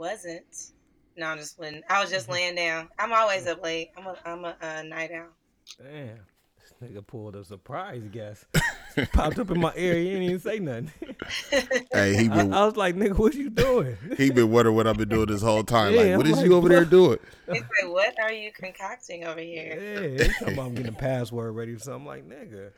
[0.00, 0.72] wasn't.
[1.16, 1.82] No, I'm just playing.
[1.90, 2.32] I was just Mm-hmm.
[2.32, 2.88] laying down.
[2.98, 3.90] I'm always up late.
[3.96, 5.26] I'm a I'm a uh, night owl.
[5.78, 6.18] Damn.
[6.58, 8.44] This nigga pulled a surprise guest.
[9.12, 9.94] Popped up in my ear.
[9.94, 10.90] He didn't even say nothing.
[11.92, 13.96] Hey, he been I was like, nigga, what you doing?
[14.16, 15.92] he been wondering what I've been doing this whole time.
[15.94, 17.18] Yeah, like, what I'm is like, you over there doing?
[17.52, 19.78] He's like, "What are you concocting over here?"
[20.18, 22.06] Yeah, he talking about I'm getting a password ready for something.
[22.06, 22.70] like, nigga.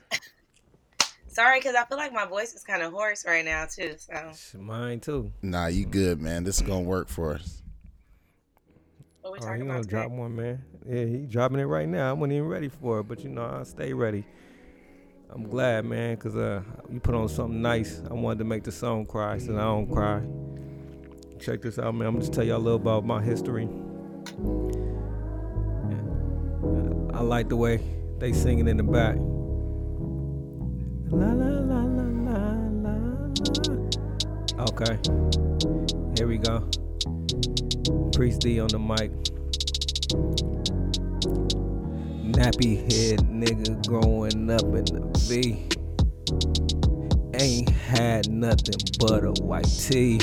[1.32, 3.94] Sorry, because I feel like my voice is kind of hoarse right now too.
[3.96, 5.32] So Shit, Mine too.
[5.40, 6.44] Nah, you good, man.
[6.44, 7.62] This is gonna work for us.
[9.22, 9.74] what we Oh, talking he about?
[9.76, 10.16] gonna drop today?
[10.16, 10.64] one, man.
[10.86, 12.10] Yeah, he dropping it right now.
[12.10, 14.24] I wasn't even ready for it, but you know, I stay ready.
[15.30, 18.02] I'm glad, man, cause uh, you put on something nice.
[18.10, 20.20] I wanted to make the song cry, so I don't cry.
[21.40, 22.08] Check this out, man.
[22.08, 23.66] I'm gonna just tell y'all a little about my history.
[27.14, 27.80] I like the way
[28.18, 29.16] they singing in the back.
[31.12, 32.96] La la la la la la.
[34.64, 34.98] Okay,
[36.16, 36.66] here we go.
[38.12, 39.12] Priest D on the mic.
[42.32, 45.68] Nappy head nigga growing up in the V.
[47.38, 50.18] Ain't had nothing but a white tee.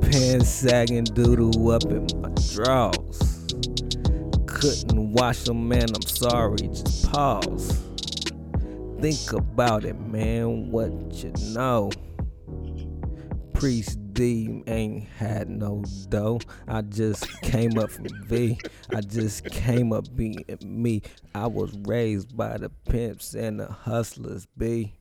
[0.00, 3.44] Pants sagging doodle up in my drawers.
[4.46, 5.90] Couldn't wash them, man.
[5.94, 6.68] I'm sorry.
[6.68, 7.85] Just pause.
[9.00, 10.70] Think about it, man.
[10.70, 11.90] What you know?
[13.52, 16.40] Priest D ain't had no dough.
[16.68, 18.58] I just came up from V.
[18.94, 21.02] I just came up being me.
[21.34, 24.94] I was raised by the pimps and the hustlers, B.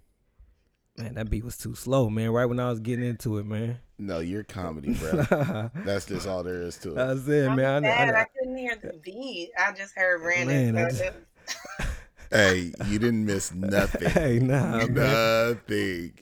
[0.98, 2.32] Man, that beat was too slow, man.
[2.32, 3.80] Right when I was getting into it, man.
[3.98, 5.24] No, you're comedy, bro.
[5.84, 6.96] That's just all there is to it.
[6.96, 7.86] That's it, I'm man.
[7.86, 8.16] I- sad.
[8.16, 9.52] I- I, couldn't hear the beat.
[9.58, 10.74] I just heard Brandon.
[10.74, 10.92] Man,
[12.32, 14.10] I so just- it- Hey, you didn't miss nothing.
[14.10, 14.86] hey, nah.
[14.86, 16.14] Nothing.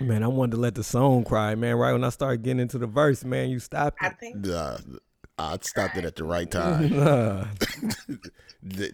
[0.00, 1.76] Man, I wanted to let the song cry, man.
[1.76, 4.04] Right when I started getting into the verse, man, you stopped it.
[4.04, 4.16] I it.
[4.20, 4.76] think Nah,
[5.38, 6.90] I stopped it at the right time.
[6.94, 7.44] Nah.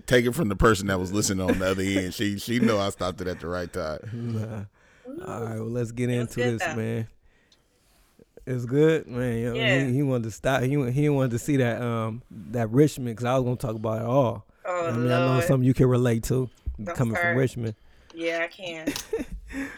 [0.06, 2.14] Take it from the person that was listening on the other end.
[2.14, 3.98] She she know I stopped it at the right time.
[4.12, 5.24] Nah.
[5.26, 6.76] All right, well, let's get It into this, though.
[6.76, 7.08] man.
[8.46, 9.38] It's good, man.
[9.38, 9.86] You know, Yeah.
[9.86, 10.62] he, he wanted to stop.
[10.62, 14.02] He he wanted to see that um that Richmond because I was gonna talk about
[14.02, 14.46] it all.
[14.66, 15.44] Oh I mean, I know Lord.
[15.44, 16.48] something you can relate to
[16.82, 17.32] Don't coming start.
[17.32, 17.74] from Richmond.
[18.14, 18.86] Yeah, I can.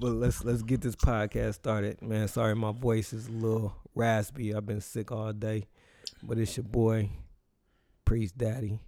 [0.00, 2.26] But let's let's get this podcast started, man.
[2.26, 4.52] Sorry, my voice is a little raspy.
[4.54, 5.68] I've been sick all day,
[6.22, 7.08] but it's your boy,
[8.04, 8.80] Priest Daddy,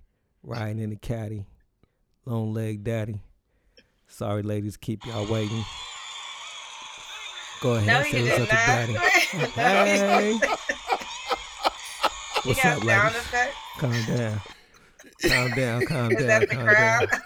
[0.42, 1.46] riding in the caddy,
[2.26, 3.20] long leg daddy.
[4.08, 5.64] Sorry, ladies, keep y'all waiting.
[7.62, 8.94] Go ahead, No, say what's up to daddy.
[9.54, 10.38] Hey, you
[12.42, 13.16] what's got up, sound ladies?
[13.16, 13.56] effects?
[13.78, 14.40] Calm down,
[15.20, 17.10] calm down, calm Is down, that the calm crowd?
[17.10, 17.20] down.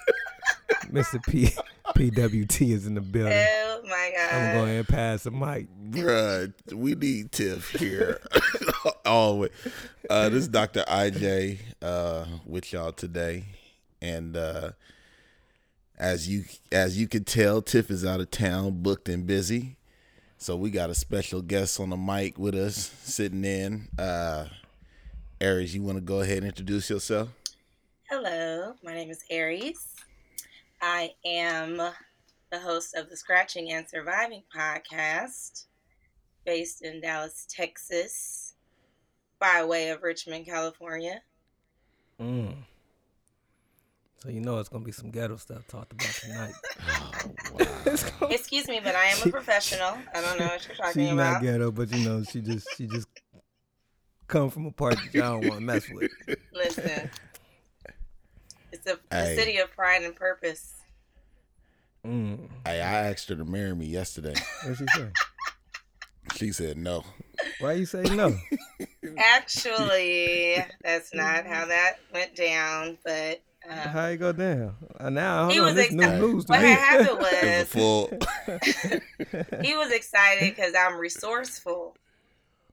[0.93, 1.25] Mr.
[1.27, 1.51] P
[1.95, 3.33] PWT is in the building.
[3.37, 4.35] Oh my god.
[4.35, 5.67] I'm going to pass the mic.
[5.91, 8.21] Bruh, we need Tiff here.
[9.07, 9.51] Always.
[10.11, 10.85] Uh, this is Dr.
[10.89, 13.45] IJ uh, with y'all today.
[14.03, 14.73] And uh,
[15.99, 19.77] as you as you can tell, Tiff is out of town, booked and busy.
[20.39, 23.89] So we got a special guest on the mic with us, sitting in.
[23.99, 24.47] Uh,
[25.41, 27.29] Aries, you want to go ahead and introduce yourself?
[28.09, 29.89] Hello, my name is Aries.
[30.81, 35.65] I am the host of the Scratching and Surviving podcast
[36.44, 38.55] based in Dallas, Texas,
[39.41, 41.21] by way of Richmond, California.
[42.21, 42.55] Mm.
[44.23, 46.55] So you know it's gonna be some ghetto stuff talked about tonight.
[48.31, 49.99] Excuse me, but I am a professional.
[50.15, 52.87] I don't know what you're talking She's not ghetto, but you know she just she
[52.87, 53.09] just
[54.28, 56.11] come from a part that y'all don't want to mess with.
[56.53, 57.11] Listen,
[58.87, 59.37] it's a, a Hey.
[59.37, 60.73] city of pride and purpose.
[62.07, 62.49] Mm.
[62.65, 64.35] Hey, I asked her to marry me yesterday.
[64.65, 65.09] What she say?
[66.37, 67.05] She said no.
[67.61, 68.37] Why you say no?
[69.19, 73.41] Actually, that's not how that went down, but.
[73.69, 74.75] Uh, How you go down?
[75.01, 76.21] Uh, now hold He was this new excited.
[76.21, 79.01] news what had happened was was
[79.67, 81.97] he was excited because I'm resourceful,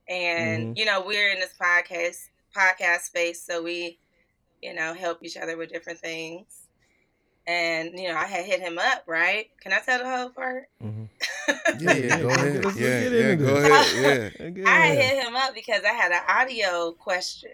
[0.08, 0.78] and Mhm.
[0.78, 3.98] you know we're in this podcast podcast space, so we,
[4.64, 6.46] you know, help each other with different things.
[7.46, 9.50] And you know, I had hit him up, right?
[9.60, 10.70] Can I tell the whole part?
[10.82, 11.10] Mhm.
[11.80, 12.64] Yeah, yeah, go ahead.
[12.64, 14.32] Let's- let's Yeah, yeah, go ahead.
[14.40, 14.46] Yeah.
[14.48, 14.64] Okay.
[14.66, 17.52] I had hit him up because I had an audio question,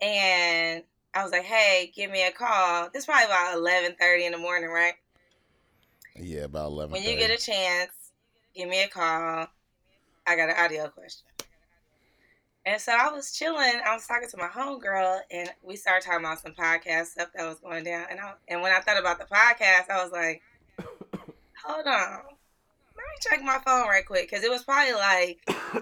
[0.00, 0.82] and
[1.14, 4.32] I was like, "Hey, give me a call." This is probably about eleven thirty in
[4.32, 4.94] the morning, right?
[6.16, 6.92] Yeah, about eleven.
[6.92, 7.92] When you get a chance,
[8.54, 9.46] give me a call.
[10.26, 11.26] I got an audio question.
[12.64, 13.80] And so I was chilling.
[13.84, 17.48] I was talking to my homegirl, and we started talking about some podcast stuff that
[17.48, 18.06] was going down.
[18.10, 20.42] And I, and when I thought about the podcast, I was like,
[21.64, 22.20] "Hold on,
[22.96, 25.40] let me check my phone right quick because it was probably like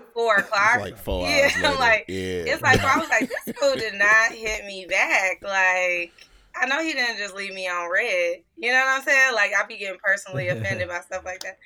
[0.14, 0.80] four o'clock.
[0.80, 2.44] Like four yeah, hours like yeah.
[2.46, 5.42] it's like I was like, this fool did not hit me back.
[5.42, 6.12] Like
[6.56, 8.38] I know he didn't just leave me on red.
[8.56, 9.34] You know what I'm saying?
[9.34, 11.58] Like I'd be getting personally offended by stuff like that.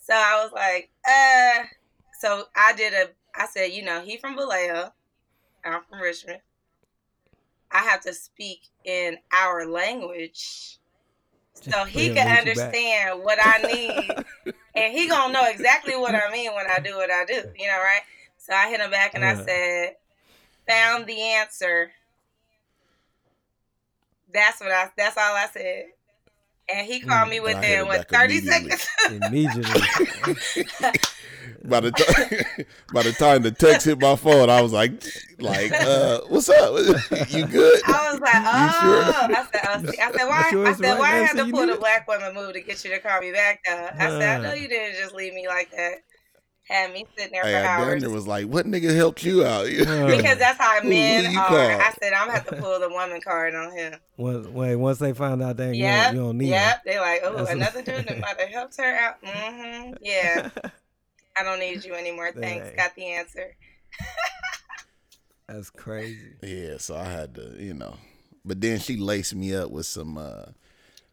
[0.00, 1.64] So I was like, uh.
[2.18, 3.08] So I did a.
[3.36, 4.92] I said, you know, he from Vallejo.
[5.64, 6.42] I'm from Richmond.
[7.70, 10.78] I have to speak in our language
[11.54, 12.76] so he can to hit you back.
[12.78, 14.20] understand what I need,
[14.74, 17.42] and he gonna know exactly what I mean when I do what I do.
[17.56, 18.02] You know, right?
[18.38, 19.36] So I hit him back and I Uh.
[19.36, 19.96] said,
[20.68, 21.92] "Found the answer."
[24.32, 24.90] That's what I.
[24.96, 25.86] That's all I said.
[26.70, 28.40] And he called Mm, me I within what thirty immediately.
[28.40, 28.86] seconds.
[29.08, 29.88] Immediately.
[31.68, 34.92] by the time by the time the text hit my phone, I was like,
[35.38, 36.74] like, uh, what's up?
[37.30, 37.80] you good?
[37.86, 38.78] I was like, oh.
[38.80, 39.36] sure?
[39.36, 40.68] I said, oh, see- I said, why?
[40.70, 42.90] I said, right why I had to pull the black woman move to get you
[42.90, 43.60] to call me back?
[43.66, 45.96] Though I said, I know you didn't just leave me like that.
[46.68, 48.02] Had me sitting there for I damn hours.
[48.02, 49.66] near was like, what nigga helped you out?
[50.16, 51.46] Because that's how Who- men who are.
[51.46, 51.58] call?
[51.58, 53.94] I said I'm gonna have to pull the woman card on him.
[54.16, 56.82] once, wait, once they find out that you, Yep, don't, you don't need yep.
[56.84, 59.22] They like, oh, another dude that might have helped her out.
[59.22, 59.92] Mm-hmm.
[60.00, 60.72] Yeah, them.
[61.38, 62.32] I don't need you anymore.
[62.32, 62.70] Thanks.
[62.76, 63.54] Got the answer.
[65.48, 66.34] That's crazy.
[66.42, 67.96] Yeah, so I had to, you know.
[68.44, 70.46] But then she laced me up with some uh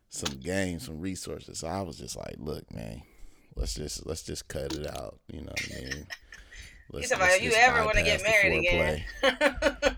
[0.09, 1.59] some games, some resources.
[1.59, 3.03] So I was just like, look, man,
[3.55, 5.19] let's just let's just cut it out.
[5.27, 6.07] You know what I mean?
[6.91, 9.03] You Let's- talking about let's if you ever want to get married again?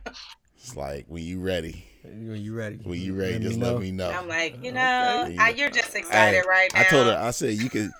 [0.57, 1.83] It's like when you ready.
[2.03, 2.77] When you ready?
[2.83, 4.09] When you ready, just let me know.
[4.09, 5.57] I'm like, you know, You I, know.
[5.57, 6.79] you're just excited Hey, right now.
[6.79, 7.91] I told her, I said you could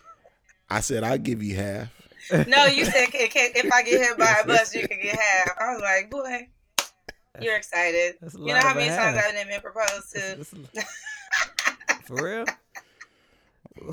[0.70, 1.90] I said I'll give you half.
[2.48, 5.20] No, you said "Can- can- if I get hit by a bus, you can get
[5.20, 5.50] half.
[5.60, 6.48] I was like, boy,
[7.42, 8.16] you're excited.
[8.22, 9.18] That's a You know how of a many times.
[9.18, 10.20] I've been proposed to?
[10.20, 12.46] That's- that's- For real?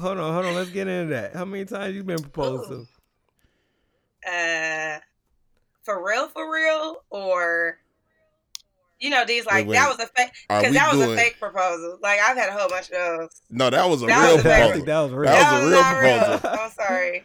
[0.01, 0.55] Hold on, hold on.
[0.55, 1.35] Let's get into that.
[1.35, 2.87] How many times you been proposed Ooh.
[4.25, 4.31] to?
[4.31, 5.01] Uh,
[5.83, 7.79] for real, for real, or
[9.01, 11.21] you know, these like Wait, that was a fake because we that was doing a
[11.21, 11.99] fake proposal.
[12.01, 13.43] Like I've had a whole bunch of those.
[13.51, 14.73] No, that was a That real was I fake.
[14.75, 14.87] think proposal.
[14.87, 15.31] that was real.
[15.33, 16.51] That was a real proposal.
[16.51, 16.61] real.
[16.63, 17.25] I'm sorry.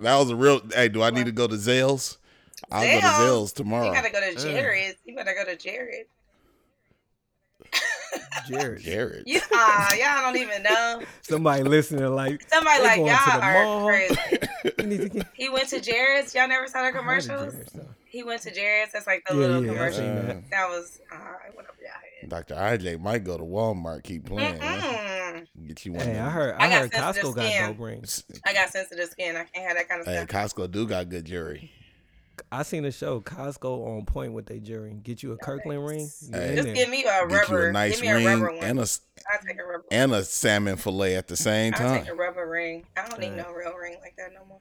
[0.00, 2.16] That was a real hey, do I need to go to Zales?
[2.70, 3.46] I'll go to Zales?
[3.48, 3.88] Zales tomorrow.
[3.88, 4.40] You gotta go to Uh.
[4.42, 4.98] Jared's.
[5.04, 6.06] You better go to Jared.
[8.48, 8.82] Jared.
[8.82, 9.22] Jared.
[9.26, 11.02] You ah, y'all don't even know.
[11.22, 13.86] Somebody listening like Somebody like going y'all are mall.
[13.88, 14.16] crazy.
[14.78, 16.34] you need to get He went to Jared's.
[16.34, 17.52] Y'all never saw the I heard of commercials.
[17.54, 17.86] Jared's, though.
[18.04, 18.92] He went to Jared's.
[18.92, 19.98] That's like the Yeah, little yeah, commercial.
[20.00, 20.50] seen Uh, that.
[20.50, 21.16] That was uh,
[22.28, 22.54] Dr.
[22.54, 24.58] IJ might go to Walmart, keep playing.
[24.58, 25.46] man.
[25.66, 26.04] Get you one.
[26.06, 26.54] Hey, I heard.
[26.58, 27.66] I I, heard sensitive Costco got skin.
[27.70, 28.24] dope rings.
[28.46, 29.36] I got sensitive skin.
[29.36, 30.28] I can't have that kind of Hey, stuff.
[30.54, 31.70] Costco do got good jewelry.
[32.50, 34.94] I seen a show Costco on point with their jury.
[35.02, 36.00] Get you a Kirkland ring.
[36.20, 36.54] You Hey.
[36.56, 36.74] Just there.
[36.74, 37.62] give me a Get rubber.
[37.64, 38.64] you a nice give me a ring rubber one.
[38.64, 38.82] and a
[39.32, 39.84] I'll take a rubber.
[39.92, 42.00] and a salmon fillet at the same I'll time.
[42.04, 42.84] take a rubber ring.
[42.96, 44.58] I don't need no real ring like that no more.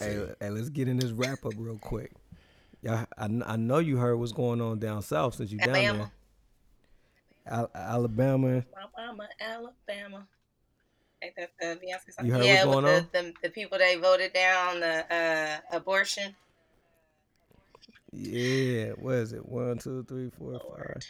[0.00, 2.10] Hey, hey, let's get in this wrap up real quick.
[2.84, 6.12] Yeah, I, I know you heard what's going on down south since you down there.
[7.46, 8.62] Al- Alabama.
[8.76, 10.26] Alabama, Alabama.
[11.22, 12.26] Ain't that the Beyonce song?
[12.26, 15.76] You heard yeah, what's with going the, the the people they voted down the uh,
[15.76, 16.36] abortion.
[18.12, 19.48] Yeah, what is it?
[19.48, 20.92] One, two, three, four, Lord.
[20.92, 21.06] five.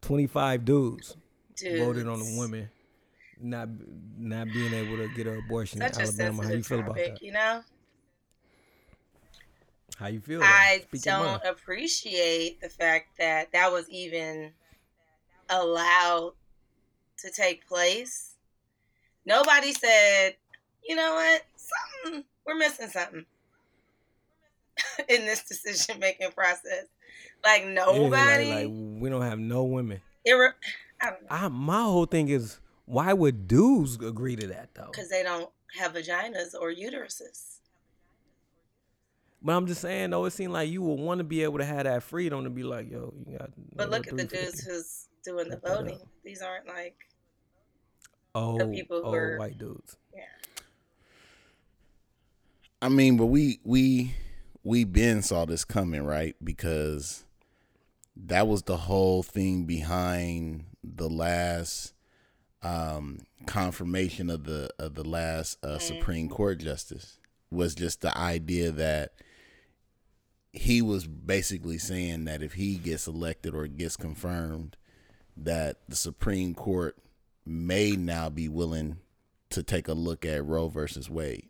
[0.00, 1.18] Twenty-five dudes
[1.54, 2.70] Dude, voted on the women
[3.38, 3.68] not
[4.16, 6.42] not being able to get an abortion Such in Alabama.
[6.44, 7.22] How you sensitive feel about topic, that?
[7.22, 7.62] you know.
[10.02, 10.42] How you feel?
[10.42, 11.40] I Speak your mind.
[11.42, 14.50] don't appreciate the fact that that was even
[15.48, 16.32] allowed
[17.18, 18.34] to take place.
[19.24, 20.34] Nobody said,
[20.84, 23.24] you know what, something we're missing something
[25.08, 26.86] in this decision making process.
[27.44, 30.00] Like nobody, like, like we don't have no women.
[30.26, 34.88] I don't know, I, my whole thing is why would dudes agree to that though?
[34.90, 37.51] because they don't have vaginas or uteruses.
[39.42, 41.64] But I'm just saying though, it seemed like you would want to be able to
[41.64, 43.50] have that freedom to be like, yo, you got.
[43.74, 45.78] But look at the dudes who's doing the Look that up.
[45.78, 45.98] voting.
[46.24, 46.96] These aren't like
[48.34, 49.96] oh, people who oh, are- white dudes.
[50.14, 50.22] Yeah.
[52.80, 54.14] I mean, but we we
[54.62, 56.36] we been saw this coming, right?
[56.42, 57.24] Because
[58.16, 61.94] that was the whole thing behind the last
[62.62, 67.18] um confirmation of the of the last uh, Supreme Court justice
[67.50, 69.12] was just the idea that
[70.52, 74.76] he was basically saying that if he gets elected or gets confirmed
[75.36, 76.96] that the Supreme Court
[77.46, 78.98] may now be willing
[79.50, 81.48] to take a look at Roe versus Wade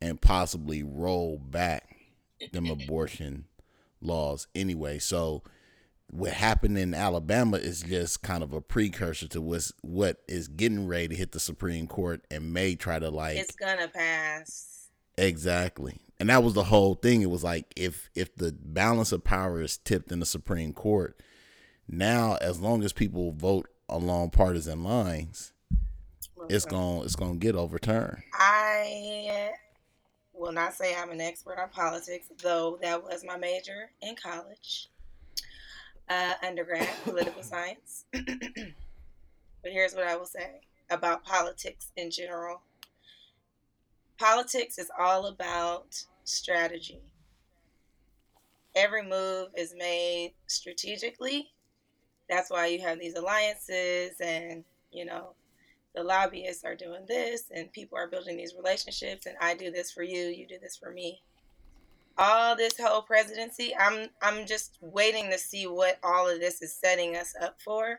[0.00, 1.96] and possibly roll back
[2.52, 3.44] them abortion
[4.00, 4.98] laws anyway.
[4.98, 5.42] So
[6.10, 10.86] what happened in Alabama is just kind of a precursor to what's what is getting
[10.86, 14.73] ready to hit the Supreme Court and may try to like It's gonna pass.
[15.16, 16.00] Exactly.
[16.20, 17.22] And that was the whole thing.
[17.22, 21.20] It was like if if the balance of power is tipped in the Supreme Court,
[21.88, 25.52] now as long as people vote along partisan lines,
[26.48, 28.22] it's going it's going to get overturned.
[28.32, 29.50] I
[30.32, 34.88] will not say I'm an expert on politics, though that was my major in college,
[36.08, 38.04] uh, undergrad, political science.
[38.12, 38.24] but
[39.64, 42.60] here's what I will say about politics in general
[44.18, 47.00] politics is all about strategy.
[48.74, 51.50] Every move is made strategically.
[52.28, 55.34] That's why you have these alliances and, you know,
[55.94, 59.92] the lobbyists are doing this and people are building these relationships and I do this
[59.92, 61.22] for you, you do this for me.
[62.16, 66.72] All this whole presidency, I'm I'm just waiting to see what all of this is
[66.72, 67.98] setting us up for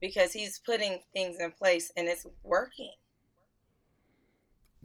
[0.00, 2.92] because he's putting things in place and it's working.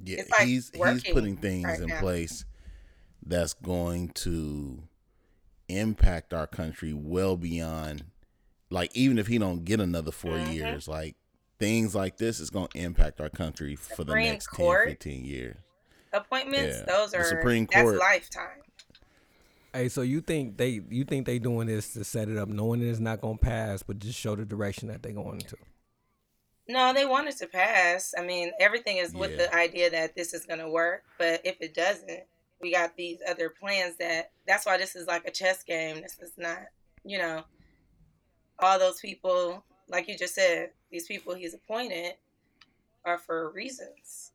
[0.03, 1.99] Yeah, like, he's he's putting things right in now.
[1.99, 2.45] place
[3.25, 4.83] that's going to
[5.69, 8.03] impact our country well beyond
[8.69, 10.53] like even if he don't get another 4 Mhm.
[10.53, 11.15] years, like
[11.59, 14.85] things like this is going to impact our country for the next Court?
[14.87, 15.55] 10, 15 years.
[16.11, 16.85] Appointments, Yeah.
[16.85, 18.59] those The are Supreme that's Court- lifetime.
[19.73, 22.81] Hey, so you think they you think they doing this to set it up, knowing
[22.81, 25.57] it's not gonna pass, but just show the direction that they're going into?
[26.67, 28.13] No, they want it to pass.
[28.17, 29.37] I mean, everything is with Yeah.
[29.47, 31.03] the idea that this is going to work.
[31.17, 32.23] But if it doesn't,
[32.61, 36.01] we got these other plans that that's why this is like a chess game.
[36.01, 36.59] This is not,
[37.03, 37.43] you know,
[38.59, 42.13] all those people, like you just said, these people he's appointed
[43.03, 44.31] are for reasons.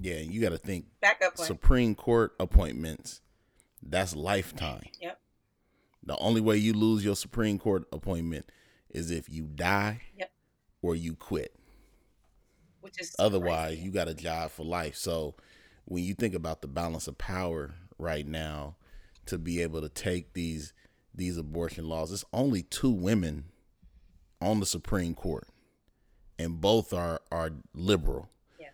[0.00, 1.46] Yeah, you got to think Backup plan.
[1.46, 3.20] Supreme Court appointments
[3.82, 4.82] that's lifetime.
[5.00, 5.20] Yep.
[6.04, 8.46] The only way you lose your Supreme Court appointment
[8.90, 10.30] is if you die Yep.
[10.82, 11.54] Or you quit.
[12.80, 13.82] which is Otherwise, crazy.
[13.82, 14.96] you got a job for life.
[14.96, 15.34] So
[15.84, 18.76] when you think about the balance of power right now
[19.26, 20.72] to be able to take these
[21.14, 23.44] these abortion laws, it's only two women
[24.40, 25.48] on the Supreme Court,
[26.38, 28.28] and both are are liberal.
[28.60, 28.68] Yeah.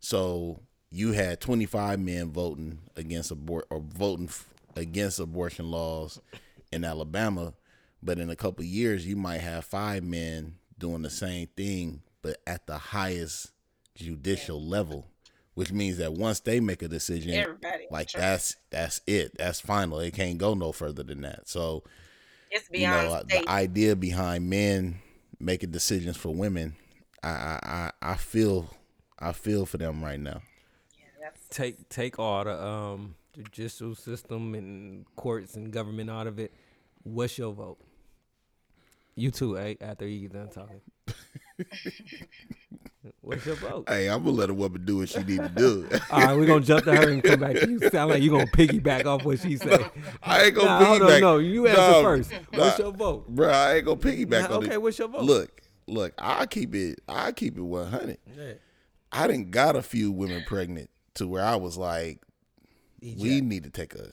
[0.00, 0.60] So
[0.90, 6.20] you had 25 men voting against abort or voting f- against abortion laws
[6.70, 7.54] in Alabama,
[8.02, 12.02] but in a couple of years you might have five men doing the same thing,
[12.22, 13.52] but at the highest
[13.94, 15.06] judicial level,
[15.54, 18.20] which means that once they make a decision, everybody like sure.
[18.20, 20.00] that's that's it, that's final.
[20.00, 21.48] It can't go no further than that.
[21.48, 21.82] So
[22.50, 23.44] it's you know state.
[23.44, 25.00] the idea behind men
[25.38, 26.76] making decisions for women,
[27.22, 28.70] I I I, I feel
[29.18, 30.42] I feel for them right now.
[31.20, 36.52] yeah, Take take all the um judicial system and courts and government out of it.
[37.02, 37.78] What's your vote?
[39.16, 39.74] You too, eh?
[39.80, 40.80] After you get done talking.
[43.20, 43.88] What's your vote?
[43.88, 45.88] Hey, I'm gonna let a woman do what she need to do.
[46.10, 47.78] All right, we're gonna jump to her and come back to you.
[47.90, 49.90] Sound like you gonna piggyback off what she said.
[50.22, 51.20] I ain't gonna Nah, hold on, piggyback.
[51.20, 52.32] no, you answer Nah, first.
[52.52, 52.84] What's nah.
[52.84, 53.28] your vote?
[53.28, 54.82] Bro, I ain't gonna piggyback Nah, on okay, it.
[54.82, 55.22] what's your vote?
[55.22, 57.00] Look, look, I keep it.
[57.08, 58.18] I keep it 100.
[58.36, 58.52] Yeah.
[59.12, 62.20] I didn't got a few women pregnant to where I was like,
[63.00, 64.10] we need to take a,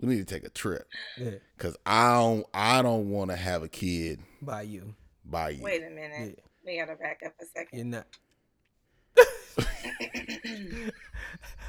[0.00, 0.88] we need to take a trip
[1.18, 4.94] yeah, because I don't, I don't want to have a kid by you.
[5.24, 5.62] by you.
[5.62, 6.42] wait a minute.
[6.64, 7.78] We gotta back up a second.
[7.78, 8.06] You're not.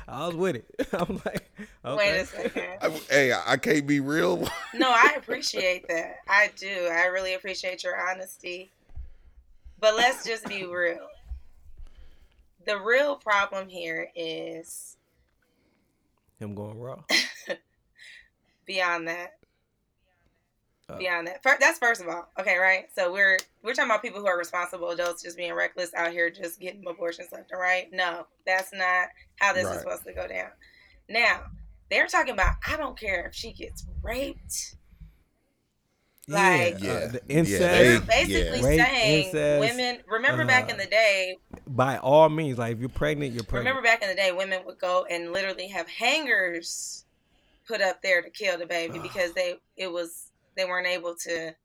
[0.07, 0.65] I was with it.
[0.93, 1.49] I'm like,
[1.85, 1.97] okay.
[1.97, 2.63] Wait a second.
[2.81, 4.47] I, hey, I, I can't be real.
[4.73, 6.19] No, I appreciate that.
[6.29, 6.87] I do.
[6.89, 8.71] I really appreciate your honesty.
[9.79, 11.07] But let's just be real.
[12.65, 14.95] The real problem here is
[16.39, 17.03] Him going raw.
[18.71, 19.33] Beyond that.
[20.87, 20.97] Uh.
[20.97, 21.43] Beyond that.
[21.43, 22.29] Fir- That's first of all.
[22.39, 22.85] Okay, right?
[22.95, 26.29] So we're we're talking about people who are responsible adults just being reckless out here
[26.29, 27.87] just getting abortions left and right.
[27.91, 29.75] No, that's not how this Right.
[29.75, 30.49] is supposed to go down.
[31.09, 31.41] Now,
[31.89, 34.75] they're talking about I don't care if she gets raped.
[36.27, 37.59] Like- yeah, uh, the incest.
[37.59, 38.65] They're basically yeah.
[38.65, 40.01] Rape, saying incest, women.
[40.07, 41.37] Remember back in uh, the day.
[41.67, 43.75] by all means, like if you're pregnant, you're pregnant.
[43.75, 47.03] Remember back in the day, women would go and literally have hangers
[47.71, 51.55] put up there to kill the baby because they it was they weren't able to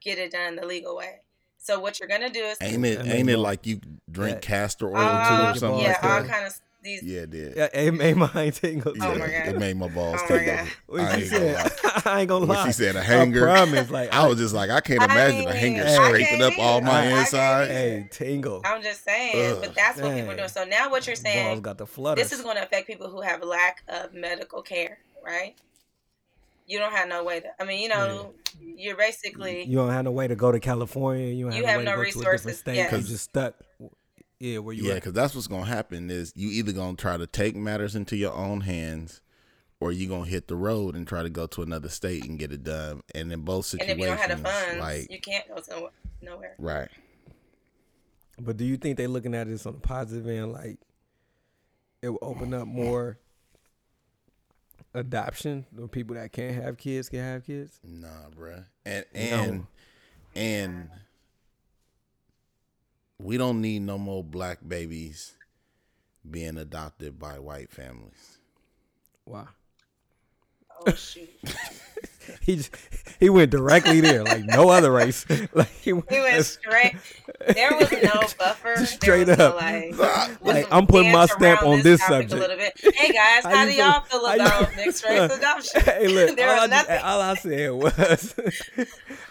[0.00, 1.20] get it done the legal way.
[1.58, 2.98] So what you're gonna do is ain't it?
[3.04, 3.80] That Ain't it like you
[4.10, 7.02] drink that- castor oil Uh, too or something yeah, like all kind of these.
[7.02, 7.56] Yeah, it did.
[7.56, 8.96] Yeah, it made mine tingle.
[8.96, 9.48] Yeah, Oh my God.
[9.48, 10.56] It made my balls Oh my tingle.
[10.56, 10.68] God.
[10.86, 11.54] What I ain't gonna said,
[11.84, 12.02] lie.
[12.06, 14.70] I ain't gonna When she said a hanger, I promise, like I was just like,
[14.70, 17.16] I can't I imagine a hanger I scraping up all my either.
[17.16, 17.66] I inside.
[17.68, 18.62] hey, tingle.
[18.64, 19.58] I'm just saying, Ugh.
[19.60, 20.48] but that's what people are doing.
[20.48, 22.30] So now what you're saying, Balls saying, got the flutters.
[22.30, 25.54] this is going to affect people who have lack of medical care, right?
[26.68, 27.48] you don't have no way to.
[27.58, 31.28] I mean, you know, you're basically You don't have no way to go to California.
[31.28, 32.76] You, don't You have, have no no way to go to a different resources, state.
[32.76, 32.92] yes.
[32.92, 33.54] You just stuck.
[34.38, 37.26] Yeah, where you Yeah, because that's what's gonna happen is you either gonna try to
[37.26, 39.22] take matters into your own hands,
[39.80, 42.52] or you gonna hit the road and try to go to another state and get
[42.52, 43.00] it done.
[43.14, 45.56] And in both and situations, if you don't have the funds, like you can't go
[45.60, 45.88] to
[46.20, 46.54] nowhere.
[46.58, 46.88] right,
[48.38, 50.78] But do you think they're looking at this on the positive end, like
[52.02, 53.18] it will open up more
[54.94, 55.66] adoption?
[55.72, 57.78] The people that can't have kids can have kids.
[57.84, 58.64] nah, bruh.
[58.84, 59.66] and and
[60.34, 60.90] and
[63.18, 65.34] we don't need no more black babies
[66.28, 68.38] being adopted by white families.
[69.26, 69.48] Wow.
[70.86, 71.28] Oh shoot,
[72.40, 72.74] He just,
[73.20, 75.26] he went directly there, like no other race.
[75.54, 76.96] Like he went, he went straight.
[77.54, 78.84] There was no buffer.
[78.84, 79.38] Straight up.
[79.38, 82.32] No, like, Like, I'm putting my stamp on this topic subject.
[82.32, 82.94] A little bit.
[82.94, 85.80] Hey guys, How how, do y'all feel about mixed race adoption?
[85.82, 87.00] Hey, look, there all, was I, nothing.
[87.02, 88.34] all I said was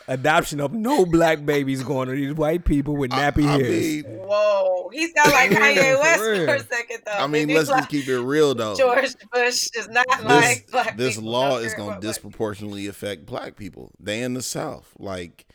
[0.07, 3.69] adoption of no black babies going to these white people with nappy I hairs.
[3.69, 5.59] mean, Whoa, he sounded like Yeah,
[5.95, 6.45] Kanye West real.
[6.47, 7.11] for a second though.
[7.11, 8.75] I mean, He's let's like, just keep it real though.
[8.75, 11.31] George Bush is not this like black this people.
[11.31, 13.91] law is going about to black disproportionately affect black people.
[13.99, 15.45] They in the South, like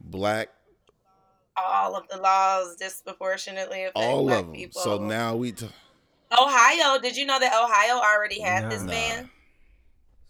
[0.00, 0.48] black,
[1.56, 4.54] all of the laws disproportionately affect all black of them.
[4.54, 4.80] people.
[4.82, 5.52] So now we.
[5.52, 5.68] T-
[6.36, 8.68] Ohio, did you know that Ohio already had Nah.
[8.70, 8.90] this Nah.
[8.90, 9.30] ban?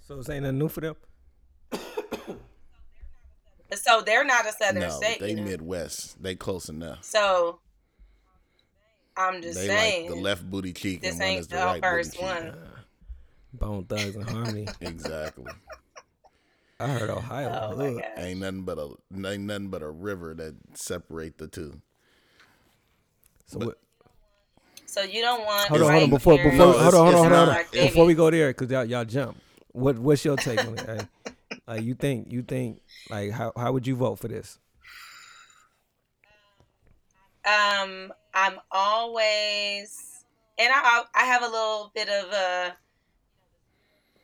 [0.07, 0.97] So it's ain't nothing new for them.
[3.77, 5.21] So they're not a southern no, state.
[5.21, 5.43] they you know?
[5.43, 6.23] Midwest.
[6.23, 7.03] They close enough.
[7.05, 7.59] So
[9.17, 11.57] I'm just They saying like the left booty cheek this and one ain't is the
[11.57, 12.23] the right booty first cheek.
[12.23, 12.57] one.
[13.55, 14.67] Bone Thugs and Harmony.
[14.81, 15.45] Exactly.
[16.81, 17.69] I heard Ohio.
[17.71, 18.03] Oh my Look.
[18.17, 18.89] ain't nothing but a
[19.29, 21.81] ain't nothing but a river that separate the two.
[23.47, 23.79] So But- what,
[24.87, 26.11] So you don't want hold on, hold on.
[26.11, 27.49] Before here- before No, hold on, hold on, hold on.
[27.49, 29.41] Like Before we go there, because y'all y'all jump.
[29.73, 30.87] What what's your take on it?
[30.87, 31.33] Hey?
[31.67, 34.59] Like you think you think like how how would you vote for this?
[37.45, 40.25] Um, I'm always,
[40.59, 42.77] and I I have a little bit of a,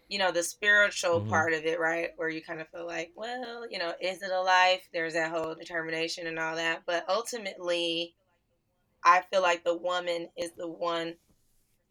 [0.08, 1.28] you know, the spiritual Mhm.
[1.28, 2.10] part of it, right?
[2.16, 4.88] Where you kind of feel like, well, you know, is it a life?
[4.92, 8.16] There's that whole determination and all that, but ultimately,
[9.04, 11.16] I feel like the woman is the one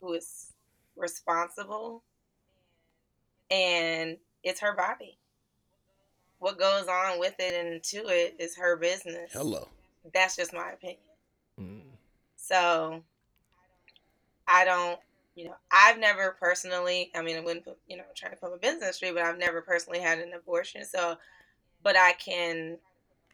[0.02, 0.54] who is
[0.98, 2.04] responsible,
[3.52, 5.19] and it's her body.
[6.40, 9.32] What goes on with it and to it is her business.
[9.34, 9.68] Hello.
[10.14, 11.00] That's just my opinion.
[11.60, 11.82] Mm.
[12.36, 13.04] So
[14.48, 15.00] I don't,
[15.36, 18.52] you know, I've never personally, I mean, I wouldn't, put, you know, try to put
[18.52, 20.86] my business street, but I've never personally had an abortion.
[20.86, 21.18] So,
[21.84, 22.78] but I can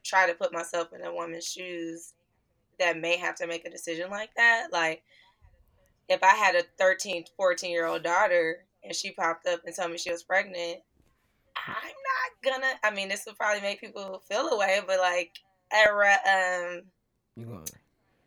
[0.03, 2.13] try to put myself in a woman's shoes
[2.79, 4.67] that may have to make a decision like that.
[4.71, 5.03] Like,
[6.09, 9.91] if I had a 13, 14 year old daughter and she popped up and told
[9.91, 10.81] me she was pregnant,
[11.67, 15.31] I'm not gonna, I mean, this would probably make people feel away, but like,
[15.73, 16.81] era, um,
[17.35, 17.63] You going?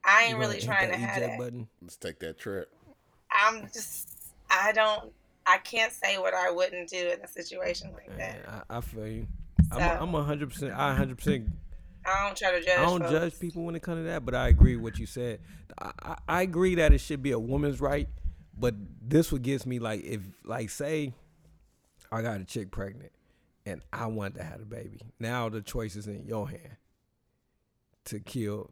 [0.04, 1.38] I ain't really trying to have that.
[1.38, 1.68] button?
[1.82, 2.72] Let's take that trip.
[3.30, 5.12] I'm just, I don't,
[5.46, 8.46] I can't say what I wouldn't do in a situation like that.
[8.46, 9.26] Man, I, I feel you.
[9.72, 10.72] So, I'm a hundred percent.
[10.72, 11.48] I hundred percent.
[12.06, 12.78] I don't try to judge.
[12.78, 13.12] I don't folks.
[13.12, 15.40] judge people when it comes to that, but I agree with what you said.
[15.78, 18.08] I, I, I agree that it should be a woman's right,
[18.58, 21.12] but this what gets me like if like say
[22.10, 23.12] I got a chick pregnant
[23.68, 25.00] and I want to have a baby.
[25.20, 26.76] Now the choice is in your hand
[28.06, 28.70] to kill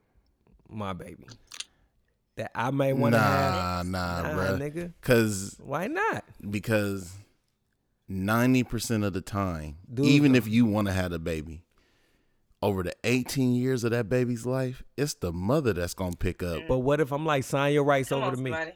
[0.69, 1.27] my baby
[2.37, 3.87] that I may want to have.
[3.87, 4.59] Nah, nah, Nah, bruh.
[4.59, 4.93] nigga.
[5.03, 6.25] Cause Why not?
[6.51, 7.13] because
[8.09, 10.39] ninety percent of the time, Dude, even no.
[10.39, 11.63] if you want to have a baby,
[12.63, 16.63] over the eighteen years of that baby's life, it's the mother that's gonna pick up.
[16.69, 18.51] But what if I'm like sign your rights Come over on, to me?
[18.51, 18.73] somebody.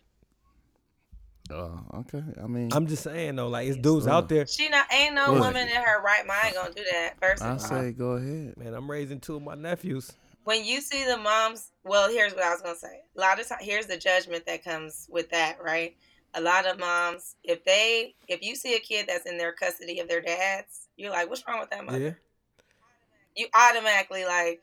[1.52, 2.22] Oh, okay.
[2.42, 4.46] I mean, I'm just saying though, like it's dudes out there.
[4.46, 5.40] She not ain't no What?
[5.40, 7.14] woman in her right mind gonna do that.
[7.20, 8.56] First I of all, say go ahead.
[8.56, 10.12] Man, I'm raising two of my nephews.
[10.44, 13.00] when you see the moms, well, here's what I was gonna say.
[13.16, 15.96] A lot of time, here's the judgment that comes with that, right?
[16.34, 19.98] A lot of moms, if they, if you see a kid that's in their custody
[19.98, 21.98] of their dads, you're like, what's wrong with that mother?
[21.98, 22.12] Yeah.
[23.36, 24.60] You automatically like,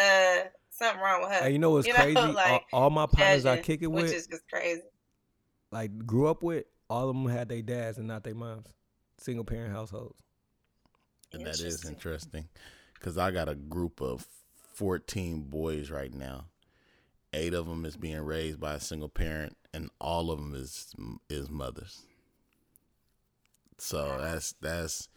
[0.00, 1.44] uh, something wrong with her.
[1.44, 2.16] Hey, you know what's You know, crazy?
[2.16, 4.82] all, like, all my partners I kick it with, which with, is just crazy.
[5.74, 8.66] Like grew up with, all of them had their dads and not their moms.
[9.18, 10.14] Single parent households.
[11.32, 11.90] And that is Interesting.
[11.90, 12.48] interesting
[12.94, 14.26] because I got a group of
[14.74, 16.46] 14 boys right now.
[17.32, 20.94] Eight of them is being raised by a single parent, and all of them is
[21.28, 22.02] is mothers.
[23.78, 25.08] So that's that's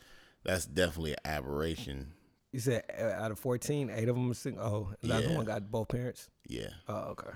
[0.43, 2.13] that's definitely an aberration.
[2.51, 4.63] You said uh, out of 14, eight of them are single.
[4.63, 5.35] Oh, the other Yeah.
[5.35, 6.27] one got both parents.
[6.47, 7.29] Yeah, Oh, okay.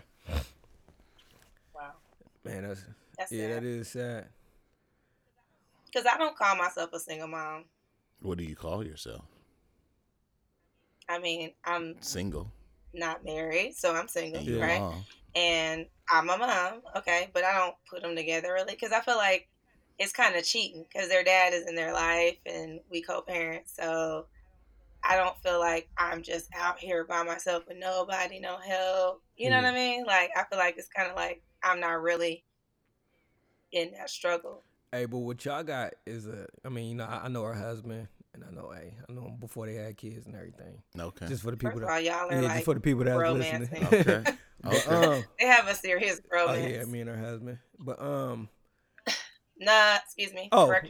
[1.76, 1.92] Wow.
[2.44, 2.82] Man, that's
[3.18, 3.62] That's yeah, sad.
[3.62, 4.28] that is sad.
[5.86, 7.66] Because I don't call myself a single mom.
[8.22, 9.24] What do you call yourself?
[11.10, 12.48] I mean, I'm Single.
[12.94, 14.80] not married, so I'm single, And right?
[14.80, 15.04] mom.
[15.36, 19.18] And I'm a mom, okay, but I don't put them together really because I feel
[19.18, 19.48] like
[19.98, 24.28] it's kind of cheating because their dad is in their life and we co-parent, so
[25.04, 29.22] I don't feel like I'm just out here by myself with nobody, no help.
[29.36, 30.06] You know what I mean?
[30.06, 32.44] Like I feel like it's kind of like I'm not really
[33.72, 34.64] in that struggle.
[34.92, 36.48] Hey, but what y'all got is a.
[36.66, 39.28] I mean, you know, I, I know her husband, and I know, hey, I know
[39.28, 40.82] him before they had kids and everything.
[40.98, 41.28] Okay.
[41.28, 42.82] Just for the First people of that, all, y'all are yeah, like just for the
[42.82, 43.82] people that's romancing.
[43.82, 43.88] listening.
[44.18, 44.32] Okay.
[44.64, 46.60] But, um, they have a serious romance.
[46.64, 47.58] oh yeah, me and her husband.
[47.80, 48.48] But um,
[49.62, 50.50] Nah, excuse me.
[50.52, 50.74] Oh.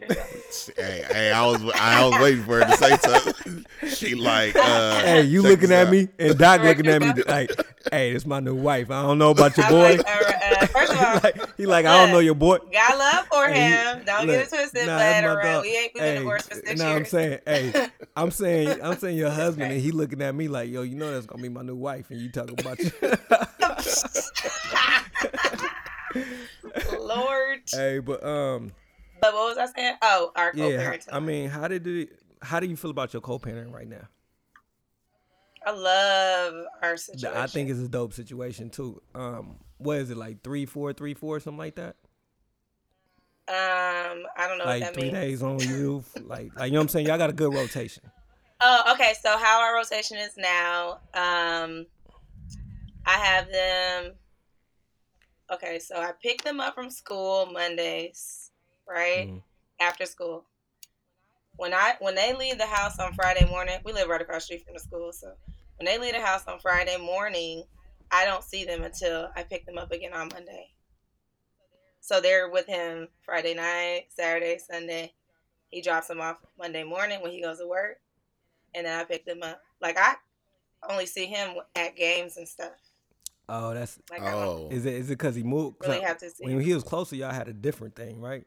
[0.78, 3.66] Hey, hey, I was I was waiting for her to say something.
[3.88, 5.92] She like, uh, hey, you looking at out.
[5.92, 7.28] me and Doc Correct looking at me yourself.
[7.28, 8.92] like, hey, this my new wife.
[8.92, 9.82] I don't know about your I'm boy.
[9.98, 10.32] like, uh,
[10.62, 12.58] uh, first of he all, like, he like, I don't know your boy.
[12.72, 14.04] got love for Hey, him.
[14.06, 15.64] Don't look, get it twisted, nah, but that's my around, dog.
[15.64, 19.18] we ain't we been divorced for six nah, I'm saying, hey, I'm saying, I'm saying
[19.18, 21.64] your husband, and he looking at me like, yo, you know that's gonna be my
[21.64, 22.92] new wife, and you talking about you.
[27.00, 27.60] Lord.
[27.74, 28.72] hey, but um,
[29.22, 29.96] But what was I saying?
[30.02, 31.10] Oh, our yeah, co-parenting.
[31.12, 32.20] I mean, how did it?
[32.42, 34.08] How do you feel about your co-parenting right now?
[35.66, 37.38] I love our situation.
[37.38, 39.02] I think it's a dope situation too.
[39.14, 41.96] Um, what is it like three, four, three, four, something like that?
[43.48, 45.14] Um, I don't know what like that three means.
[45.14, 47.08] days on you, like, like you know what I'm saying.
[47.08, 48.04] Y'all got a good rotation.
[48.62, 49.14] Oh, okay.
[49.22, 51.00] So how our rotation is now?
[51.14, 51.86] Um,
[53.06, 54.14] I have them.
[55.52, 58.52] Okay, so I pick them up from school Mondays,
[58.88, 59.44] right Mhm.
[59.82, 60.46] after school.
[61.58, 64.58] When I when they leave the house on Friday morning, we live right across the
[64.58, 65.12] street from the school.
[65.12, 65.38] So
[65.76, 67.68] when they leave the house on Friday morning,
[68.12, 70.74] I don't see them until I pick them up again on Monday.
[72.00, 75.14] So they're with him Friday night, Saturday, Sunday.
[75.70, 78.02] He drops them off Monday morning when he goes to work,
[78.74, 79.62] and then I pick them up.
[79.82, 80.16] Like I
[80.90, 82.91] only see him at games and stuff.
[83.50, 84.94] Oh, that's Like I don't Oh, is it?
[84.94, 85.80] Is it because he moved?
[85.80, 86.44] 'Cause really I- have to see.
[86.46, 86.60] when him.
[86.62, 88.46] he was closer, y'all had a different thing, right?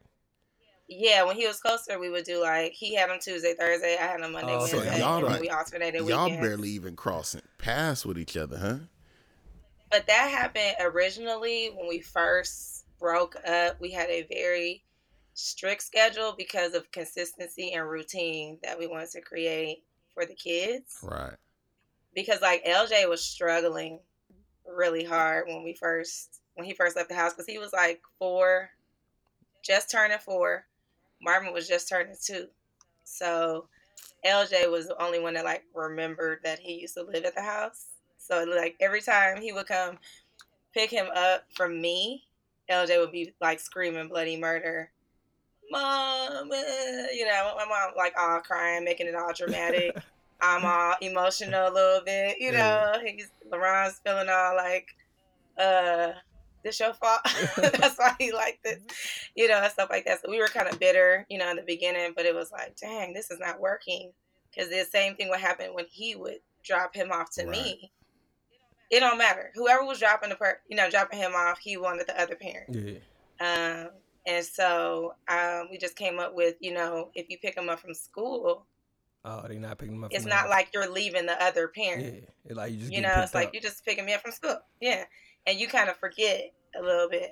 [0.87, 3.97] Yeah, when he was closer, we would do like he had them Tuesday, Thursday.
[3.97, 6.45] I had them Monday, Oh, so y'all and then we alternated y'all weekends.
[6.47, 8.77] barely even crossing paths with each other, huh?
[9.89, 13.79] But that happened originally when we first broke up.
[13.81, 14.83] We had a very
[15.33, 20.97] strict schedule because of consistency and routine that we wanted to create for the kids.
[21.01, 21.35] Right.
[22.13, 23.99] Because like LJ was struggling
[24.67, 28.01] really hard when we first when he first left the house because he was like
[28.17, 28.69] four,
[29.63, 30.65] just turning four.
[31.21, 32.47] Marvin was just turning two.
[33.03, 33.67] So
[34.25, 37.41] LJ was the only one that like remembered that he used to live at the
[37.41, 37.87] house.
[38.17, 39.97] So like every time he would come
[40.73, 42.23] pick him up from me,
[42.69, 44.91] LJ would be like screaming bloody murder.
[45.71, 49.95] Mom, eh," you know, my mom like all crying, making it all dramatic.
[50.41, 52.93] I'm all emotional a little bit, you know.
[53.03, 54.87] He's LeBron's feeling all like,
[55.57, 56.11] uh,
[56.63, 57.21] this your fault.
[57.57, 58.79] That's why he like this,
[59.35, 60.21] you know, and stuff like that.
[60.21, 62.75] So we were kind of bitter, you know, in the beginning, but it was like,
[62.75, 64.11] dang, this is not working.
[64.53, 67.51] Because the same thing would happen when he would drop him off to Right.
[67.51, 67.91] me.
[68.89, 69.51] It don't matter.
[69.55, 72.69] Whoever was dropping the per, you know, dropping him off, he wanted the other parent.
[73.39, 73.83] Yeah.
[73.85, 73.89] Um,
[74.25, 77.79] and so um, we just came up with, you know, if you pick him up
[77.79, 78.65] from school,
[79.25, 80.11] Oh, they not picking him up.
[80.13, 82.03] it's from not the- like you're leaving the other parent.
[82.05, 83.53] Yeah, it's like you just you know, it's picked like up.
[83.53, 84.57] you're just picking me up from school.
[84.79, 85.03] Yeah.
[85.47, 87.31] And you kind of forget a little bit.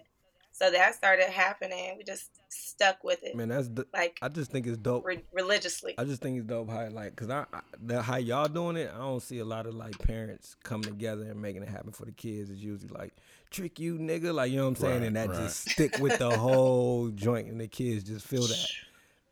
[0.56, 1.96] So that started happening.
[1.98, 5.04] We just stuck with it, Man, that's d- like I just think it's dope.
[5.04, 5.96] re- religiously.
[5.98, 8.92] I just think it's dope how like, cause I, I the, how y'all doing it.
[8.94, 12.06] I don't see a lot of like parents coming together and making it happen for
[12.06, 12.52] the kids.
[12.52, 13.14] It's usually like
[13.50, 15.38] trick you, nigga, like you know what I'm saying, Right, and that right.
[15.40, 18.68] just stick with the whole joint, and the kids just feel that.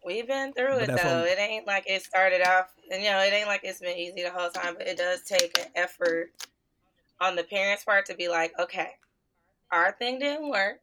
[0.06, 1.24] We've been through But it though.
[1.24, 4.24] It ain't like it started off, and you know, it ain't like it's been easy
[4.24, 4.76] the whole time.
[4.78, 6.32] But it does take an effort
[7.20, 8.90] on the parents' part to be like, okay,
[9.72, 10.80] our thing didn't work,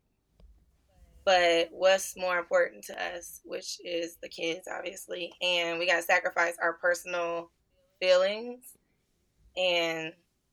[1.24, 6.02] but what's more important to us, which is the kids, obviously, and we got to
[6.02, 7.50] sacrifice our personal
[8.00, 8.76] feelings
[9.57, 10.12] and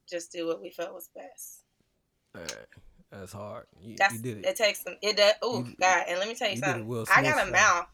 [0.10, 1.62] just do what we felt was best.
[3.12, 3.66] That's hard.
[3.80, 4.46] You, That's you did it.
[4.46, 4.96] it takes some.
[5.02, 5.34] It does.
[5.42, 6.06] Oh God!
[6.08, 7.06] And let me tell you, you something.
[7.16, 7.86] I got a mouth.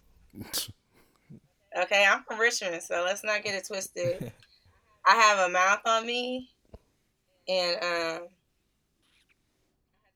[1.77, 4.23] Okay, I'm from Richmond, so let's not get it twisted.
[5.05, 6.49] I have a mouth on me,
[7.47, 8.27] and um,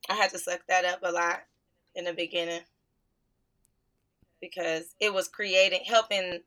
[0.08, 1.40] I had to suck that up a lot
[1.94, 2.60] in the beginning
[4.40, 6.40] because it was creating, helping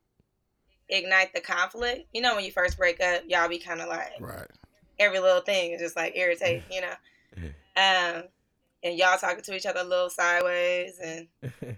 [0.90, 2.08] ignite the conflict.
[2.14, 4.48] You know, when you first break up, y'all be kind of like Right.
[5.00, 6.94] every little thing is just like irritating, you know.
[7.76, 8.24] Um,
[8.84, 11.28] and y'all talking to each other a little sideways, and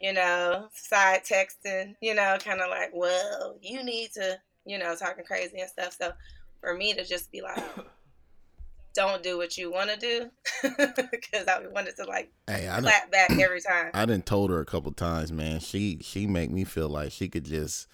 [0.00, 4.94] you know, side texting, you know, kind of like, well, you need to, you know,
[4.94, 5.96] talking crazy and stuff.
[6.00, 6.12] So
[6.60, 7.62] for me to just be like,
[8.94, 10.30] don't do what you want to do,
[10.62, 13.90] because I wanted to like Hey, I clap back every time.
[13.94, 15.60] I didn't told her a couple times, man.
[15.60, 17.86] She she make me feel like she could just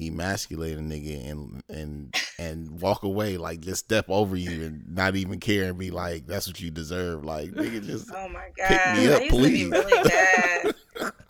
[0.00, 5.14] emasculate a nigga and and and walk away, like just step over you and not
[5.14, 7.24] even care and be like, that's what you deserve.
[7.24, 9.64] Like nigga, just Oh my god, Pick me up, I used please.
[9.64, 10.74] to be really bad.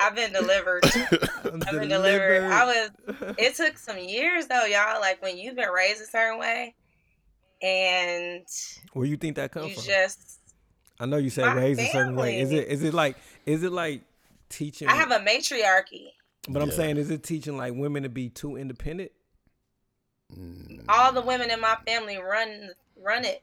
[0.00, 0.84] I've been delivered.
[1.44, 2.42] I've been delivered.
[2.52, 2.90] I was.
[3.38, 5.00] It took some years though, y'all.
[5.00, 6.74] Like when you've been raised a certain way,
[7.62, 8.46] and
[8.92, 9.84] Where you think that comes you from?
[9.84, 10.40] just.
[11.00, 12.40] I know you said my raised a certain way.
[12.40, 14.02] Is it is it like is it like
[14.48, 14.88] teaching?
[14.88, 16.12] I have a matriarchy.
[16.48, 16.74] but I'm Yeah.
[16.76, 19.12] saying, is it teaching like women to be too independent?
[20.88, 22.70] All the women in my family run
[23.00, 23.42] run it.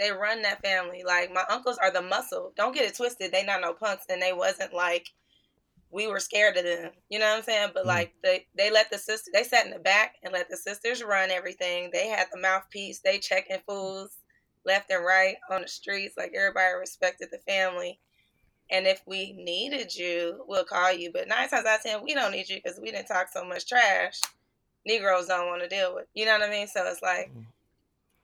[0.00, 1.02] They run that family.
[1.06, 2.52] Like my uncles are the muscle.
[2.56, 3.32] Don't get it twisted.
[3.32, 5.08] They not no punks, and they wasn't like
[5.90, 6.92] we were scared of them.
[7.10, 7.70] You know what I'm saying?
[7.74, 7.88] But Mm.
[7.88, 11.02] like they they let the sister they sat in the back and let the sisters
[11.04, 11.90] run everything.
[11.92, 13.00] They had the mouthpiece.
[13.00, 14.16] They checking fools
[14.64, 16.16] left and right on the streets.
[16.16, 18.00] Like everybody respected the family.
[18.70, 21.10] And if we needed you, we'll call you.
[21.12, 23.44] But nine times out of ten, we don't need you because we didn't talk so
[23.44, 24.20] much trash.
[24.86, 26.06] Negroes don't want to deal with.
[26.14, 26.68] You know what I mean?
[26.68, 27.46] So it's like Mm.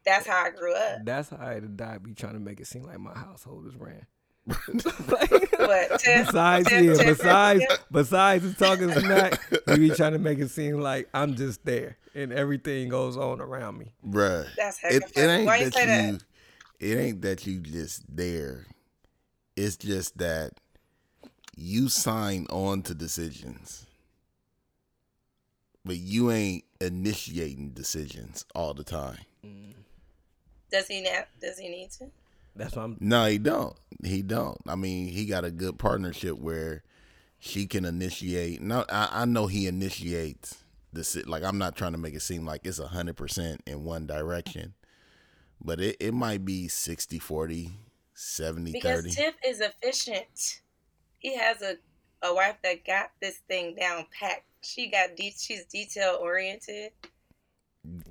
[0.07, 1.01] That's how I grew up.
[1.05, 1.99] That's how I had to die.
[1.99, 4.07] Be trying to make it seem like my household is ran.
[5.59, 10.21] But Tiff, besides, Tiff- yeah, Tiff- besides, besides the talking smack, you be trying to
[10.21, 13.93] make it seem like I'm just there and everything goes on around me.
[14.07, 14.47] bruh.
[14.57, 16.23] that's It, it ain't Why you that say you that?
[16.79, 18.67] it ain't that you just there.
[19.57, 20.53] It's just that
[21.57, 23.87] you sign on to decisions.
[25.85, 29.19] But you ain't initiating decisions all the time.
[29.45, 29.75] Mm.
[30.71, 31.29] Does he not?
[31.41, 32.07] Does he need to?
[32.55, 32.97] That's what I'm.
[33.01, 33.77] No, he don't.
[34.05, 34.59] He don't.
[34.67, 36.83] I mean, he got a good partnership where
[37.39, 38.61] she can initiate.
[38.61, 40.57] No, I, I know he initiates
[40.93, 41.17] this.
[41.27, 44.75] Like, I'm not trying to make it seem like it's hundred percent in one direction,
[45.63, 47.71] but it, it might be 60, 40,
[48.15, 49.11] 70, Because 30.
[49.11, 50.61] Tiff is efficient.
[51.19, 51.77] He has a
[52.23, 54.45] a wife that got this thing down packed.
[54.63, 56.93] She got de- she's detail oriented.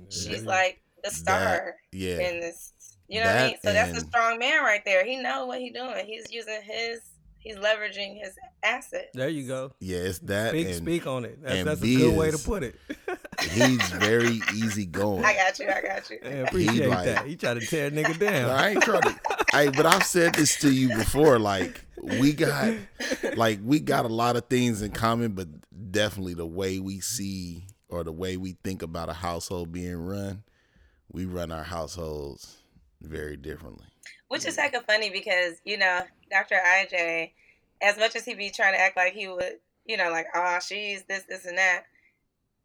[0.08, 2.72] She's like the star yeah, in this.
[3.08, 3.56] You know what I mean?
[3.62, 5.04] That So that's a strong man right there.
[5.04, 6.04] He know what he doing.
[6.06, 7.00] He's using his.
[7.38, 9.10] He's leveraging his assets.
[9.14, 9.70] There you go.
[9.78, 9.98] yeah.
[9.98, 11.40] It's that, Speak, and speak on it.
[11.40, 12.74] That's, that's a good way to put it.
[13.40, 15.24] he's very easy going.
[15.24, 15.68] I got you.
[15.68, 16.18] I got you.
[16.24, 17.24] I appreciate like- that.
[17.24, 18.50] He try to tear a nigga down.
[18.50, 19.20] I ain't trying to.
[19.52, 21.38] I but I've said this to you before.
[21.38, 22.74] Like we got,
[23.36, 25.46] like we got a lot of things in common, but
[25.92, 30.42] definitely the way we see or the way we think about a household being run,
[31.16, 32.58] we run our households
[33.00, 33.86] very differently.
[34.28, 36.56] Which is hecka funny because, you know, Dr.
[36.56, 37.30] IJ,
[37.80, 39.54] as much as he be trying to act like he would,
[39.86, 41.84] you know, like, oh, she's this, this, and that.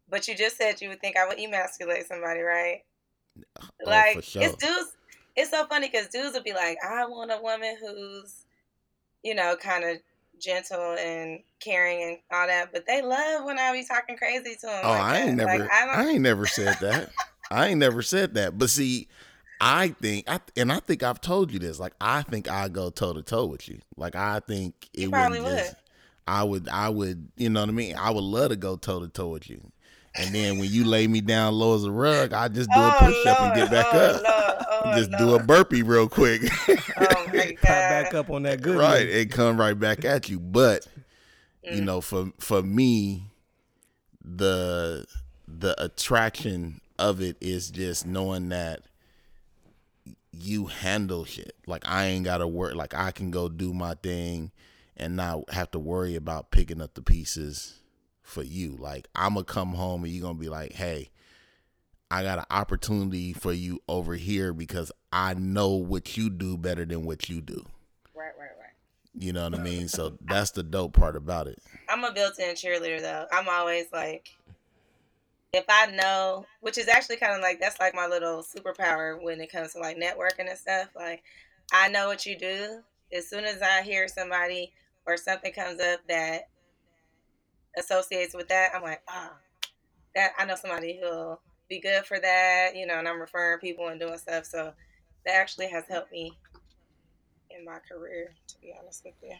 [0.09, 2.81] But you just said you would think I would emasculate somebody, right?
[3.61, 4.43] Oh, like, for sure.
[4.43, 4.97] it's dudes.
[5.37, 8.43] It's so funny because dudes would be like, I want a woman who's,
[9.23, 9.97] you know, kind of
[10.41, 12.73] gentle and caring and all that.
[12.73, 14.81] But they love when I be talking crazy to them.
[14.83, 15.45] Oh, like I ain't that.
[15.47, 17.11] never, Like, I I ain't never said that.
[17.51, 18.57] I ain't never said that.
[18.57, 19.07] But see,
[19.59, 21.79] I think, I, and I think I've told you this.
[21.79, 23.79] Like, I think I go toe to toe with you.
[23.97, 25.75] Like, I think it You would just,
[26.27, 27.95] I would, I would, you know what I mean.
[27.95, 29.61] I would love to go toe to toe with you.
[30.15, 32.95] And then when you lay me down low as a rug, I just do a
[32.95, 34.23] Oh, push up and get back oh, up.
[34.23, 36.41] Lord, oh, just do a burpee real quick.
[36.67, 39.15] Oh, my Pop back up on that good right, news.
[39.21, 40.39] and come right back at you.
[40.39, 40.87] But
[41.65, 41.75] Mm.
[41.75, 43.23] you know, for for me,
[44.23, 45.05] the
[45.47, 48.83] the attraction of it is just knowing that
[50.31, 51.55] you handle shit.
[51.67, 52.75] Like I ain't gotta work.
[52.75, 54.51] Like I can go do my thing
[54.95, 57.79] and not have to worry about picking up the pieces
[58.21, 58.77] for you.
[58.77, 61.09] Like I'm gonna come home and you're gonna be like, hey.
[62.13, 66.83] I got an opportunity for you over here because I know what you do better
[66.83, 67.65] than what you do.
[68.13, 68.75] Right, right, right.
[69.17, 69.87] You know what I mean?
[69.87, 71.59] So that's the dope part about it.
[71.87, 73.27] I'm a built-in cheerleader though.
[73.31, 74.35] I'm always like,
[75.53, 79.41] if I know, which is actually kind of like that's like my little superpower when
[79.41, 80.89] it comes to like networking and stuff.
[80.95, 81.23] Like,
[81.73, 82.81] I know what you do.
[83.13, 84.71] As soon as I hear somebody
[85.05, 86.43] or something comes up that
[87.77, 89.33] associates with that, I'm like, ah,
[90.15, 92.75] that I know somebody who'll be good for that.
[92.75, 94.45] You know, and I'm referring people and doing stuff.
[94.45, 94.73] So
[95.25, 96.31] that actually has helped me
[97.49, 99.35] in my career, to be honest with you.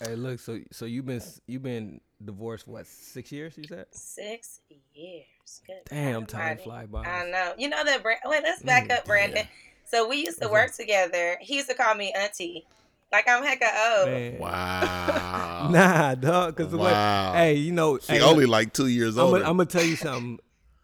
[0.00, 0.40] Hey, look.
[0.40, 3.56] So so you've been you've been divorced for what six years?
[3.58, 3.86] You said.
[3.92, 4.60] Six
[4.94, 5.24] years.
[5.66, 6.62] Good Damn, God time almighty.
[6.64, 7.04] fly by.
[7.06, 7.52] I know.
[7.58, 8.02] You know that.
[8.02, 9.38] Brand- Wait, let's back Mm, up, Brandon.
[9.38, 9.44] yeah.
[9.84, 11.36] So we used to What's work together.
[11.40, 12.64] He used to call me Auntie,
[13.12, 14.08] Like I'm hecka old.
[14.08, 14.38] Man.
[14.38, 15.68] Wow.
[15.70, 16.56] Nah, dog.
[16.56, 17.32] Cause the way, Wow.
[17.34, 19.34] hey, you know, She hey, only like two years old.
[19.36, 20.38] I'm gonna tell you something.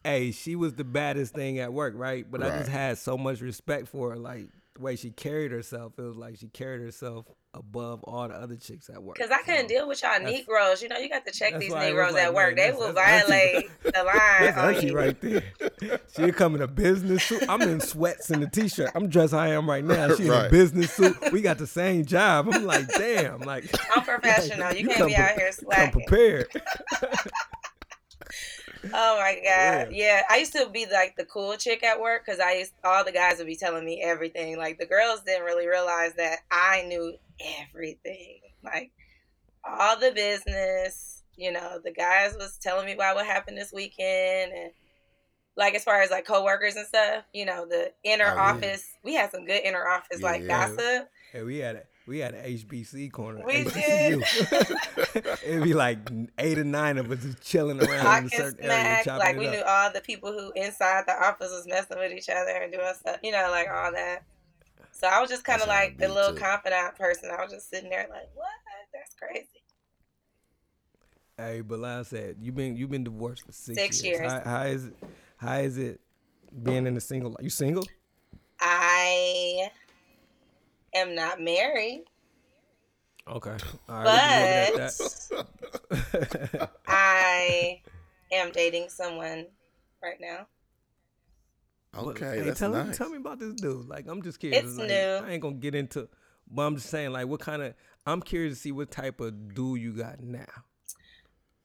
[0.04, 2.30] Hey, she was the baddest thing at work, right?
[2.30, 5.92] But I just had so much respect for her, like the way she carried herself.
[5.98, 9.16] It was like she carried herself above all the other chicks at work.
[9.16, 10.82] Cause I couldn't So, deal with y'all Negroes.
[10.82, 12.56] You know, you got to check these why it was Negroes like, at work.
[12.56, 14.94] man, they will violate the line That's on you.
[14.96, 15.42] right there.
[16.16, 17.44] She come in a business suit.
[17.48, 18.90] I'm in sweats and a t-shirt.
[18.94, 20.14] I'm dressed how I am right now.
[20.14, 21.14] She in a business suit.
[21.30, 22.48] We got the same job.
[22.50, 24.72] I'm like, damn, like I'm professional.
[24.76, 25.92] You can't come be out pre- here come slacking.
[26.06, 26.46] prepared.
[28.92, 29.86] Oh my god, Yeah.
[29.90, 30.22] yeah.
[30.30, 33.12] I used to be like the cool chick at work because I used all the
[33.12, 34.56] guys would be telling me everything.
[34.58, 37.14] Like the girls didn't really realize that I knew
[37.62, 38.92] everything, like
[39.64, 41.22] all the business.
[41.36, 44.72] You know, the guys was telling me about what happened this weekend and.
[45.56, 48.50] Like as far as like coworkers and stuff, you know, the inner Oh, yeah.
[48.50, 48.84] office.
[49.02, 50.68] We had some good inner office like Yeah.
[50.68, 51.08] gossip.
[51.32, 53.42] Hey, we had a we had an HBC corner.
[53.44, 55.42] We HBCU.
[55.44, 55.98] It'd be like
[56.38, 59.18] eight or nine of us just chilling around in Talking a certain area, smack, chopping
[59.26, 59.52] like it we up.
[59.54, 62.92] knew all the people who inside the office was messing with each other and doing
[62.98, 64.22] stuff, you know, like all that.
[64.92, 66.40] So I was just kind of like the little too.
[66.40, 67.30] confidant person.
[67.36, 68.46] I was just sitting there like, what?
[68.92, 69.46] That's crazy.
[71.36, 74.20] Hey, but like I said, you've been you've been divorced for six, Six years.
[74.20, 74.32] years.
[74.32, 74.94] How, how is it?
[75.36, 76.00] How is it
[76.62, 77.36] being in a single?
[77.40, 77.84] You single?
[78.58, 79.68] I
[80.96, 82.04] am not married,
[83.28, 83.56] Okay.
[83.88, 84.70] All right.
[84.74, 86.70] but leave it at that.
[86.86, 87.80] I
[88.32, 89.46] am dating someone
[90.02, 90.46] right now.
[91.96, 92.88] okay, hey, that's tell nice.
[92.88, 93.88] me, tell me about this dude.
[93.88, 94.64] Like, I'm just curious.
[94.64, 94.94] It's like, new.
[95.24, 96.08] I ain't gonna get into,
[96.50, 97.74] but I'm just saying, like, what kind of?
[98.06, 100.44] I'm curious to see what type of dude you got now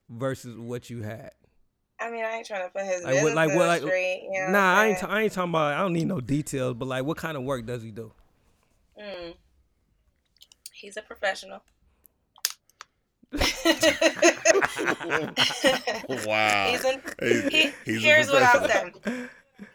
[0.10, 1.32] versus what you had.
[2.00, 4.28] I mean, I ain't trying to put his Like, business what- like, what, like- street.
[4.32, 5.00] You know nah, I'm I ain't.
[5.00, 5.74] T- I ain't talking about.
[5.74, 8.12] I don't need no details, but like, what kind of work does he do?
[8.99, 9.36] Mm.
[10.73, 11.62] He's a professional.
[16.25, 16.67] wow.
[16.71, 18.91] He's an, He's- he, he's a here's what I'll say.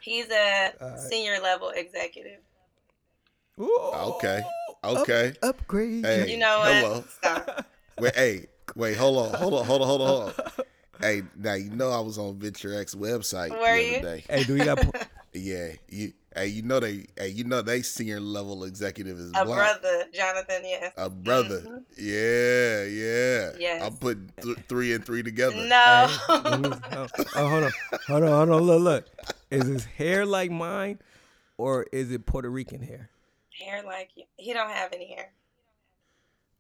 [0.01, 1.01] He's a Alright.
[1.01, 2.41] senior level executive.
[3.61, 4.43] Ooh, Okay.
[4.85, 5.29] Okay.
[5.43, 6.05] Up- upgrade.
[6.05, 6.31] Hey.
[6.31, 6.75] You know what?
[6.75, 7.05] hello.
[7.09, 7.67] Stop.
[7.99, 10.65] Wait, hey, wait, hold on, hold on, hold on, hold on, hold on.
[11.01, 14.03] Hey, now you know I was on Venture X website Were the other you?
[14.03, 14.25] day.
[14.29, 14.85] Hey, do we got?
[15.33, 19.45] Yeah, you, hey, you know they, hey, you know they senior level executive is A
[19.45, 19.81] black.
[19.81, 20.93] brother, Jonathan, yes.
[20.97, 21.61] A brother.
[21.63, 21.83] Mhm.
[21.99, 23.51] Yeah, yeah.
[23.59, 23.83] Yes.
[23.83, 25.57] I'm putting th- three and three together.
[25.57, 26.07] No.
[26.09, 27.73] Hey, oh, oh, hold on,
[28.07, 28.63] hold on, hold on.
[28.63, 29.07] Look, look.
[29.51, 30.99] Is his hair like mine,
[31.59, 33.11] or is it Puerto Rican hair?
[33.59, 35.31] hair like he don't have any hair.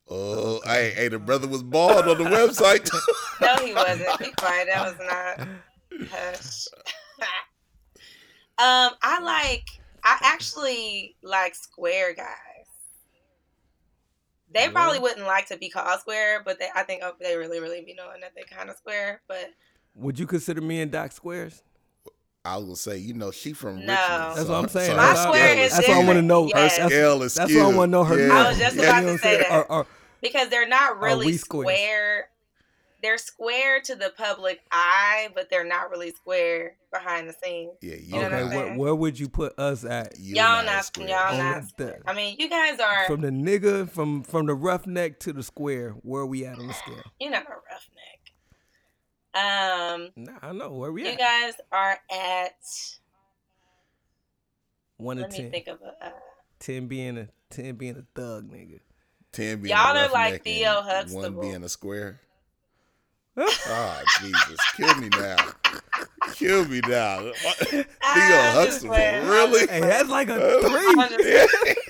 [0.08, 2.88] Oh, hey, hey, the brother was bald on the website.
[3.38, 4.18] No, he wasn't.
[4.18, 4.66] Be quiet.
[4.72, 6.08] That was not.
[6.10, 6.68] Hush.
[8.58, 9.66] Um, I like.
[10.04, 12.26] I actually like square guys.
[14.54, 17.60] They probably wouldn't like to be called square, but they, I think oh, they really,
[17.60, 19.20] really be knowing that they kind of square.
[19.28, 19.50] But
[19.96, 21.62] Would you consider me and Doc squares?
[22.44, 23.92] I was gonna say, you know, she from No.
[23.92, 23.96] Richmond.
[23.98, 24.90] That's so what I'm saying.
[24.92, 26.46] so My that's square is That's what I want to know.
[26.46, 26.78] Yes.
[26.78, 28.04] That's, Scale is that's what I want to know.
[28.04, 28.26] Her.
[28.26, 28.32] Yeah.
[28.34, 29.50] I was just You about know to say that.
[29.50, 29.86] Or- or-
[30.22, 31.64] because they're not really we squares?
[31.76, 32.28] square.
[33.06, 37.74] They're square to the public eye, but they're not really square behind the scenes.
[37.80, 38.50] Yeah, You know what okay, not.
[38.56, 40.14] where, where would you put us at?
[40.18, 41.08] You're Y'all not, not- square.
[41.10, 43.06] y'all On not- the- I mean, you guys are.
[43.06, 45.90] from the nigga, from from the roughneck to the square.
[46.02, 47.00] Where are we at on the scale?
[47.20, 47.54] You're not a
[49.36, 50.08] roughneck.
[50.08, 51.18] Um, Nah, I know where we you at.
[51.18, 52.56] guys are at.
[54.96, 55.50] One to Let me ten.
[55.52, 56.06] think of a.
[56.06, 56.10] Uh,
[56.58, 58.80] Ten being a ten being a thug nigga.
[59.30, 62.18] Ten being Y'all a are like roughneck Theo and One being a square.
[63.38, 65.36] Oh Jesus, kill me now.
[66.32, 67.22] Kill me now.
[67.24, 67.56] What?
[67.58, 69.66] Theo I'm Huxtable, really?
[69.66, 71.74] Hey, that's like a I'm three.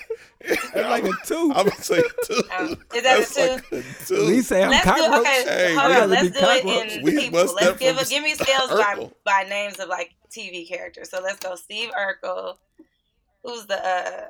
[0.47, 1.51] That's like a two.
[1.55, 2.41] I'm gonna say two.
[2.57, 3.41] Um, is that a That's two?
[3.41, 4.27] like a two.
[4.27, 5.19] We say I'm Let's do cockroach.
[5.19, 5.43] okay.
[5.45, 5.99] Hey, hold we on.
[5.99, 6.65] gotta Let's be do cockroach.
[6.85, 7.39] it in We people.
[7.43, 11.09] must Let's give from a, give me scales by by names of like TV characters.
[11.09, 11.55] So let's go.
[11.55, 12.55] Steve Urkel.
[13.43, 14.21] Who's the uh?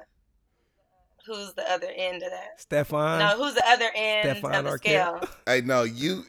[1.28, 2.62] Who's the other end of that?
[2.62, 3.20] Stefan.
[3.20, 4.78] No, who's the other end Stefan of the Urkel.
[4.80, 5.22] scale?
[5.46, 6.24] Hey, no, you.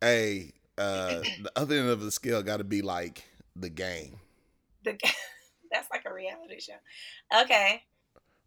[0.00, 4.18] Hey, uh, the other end of the scale got to be like the game,
[4.84, 4.98] The,
[5.72, 6.74] that's like a reality show.
[7.42, 7.82] Okay,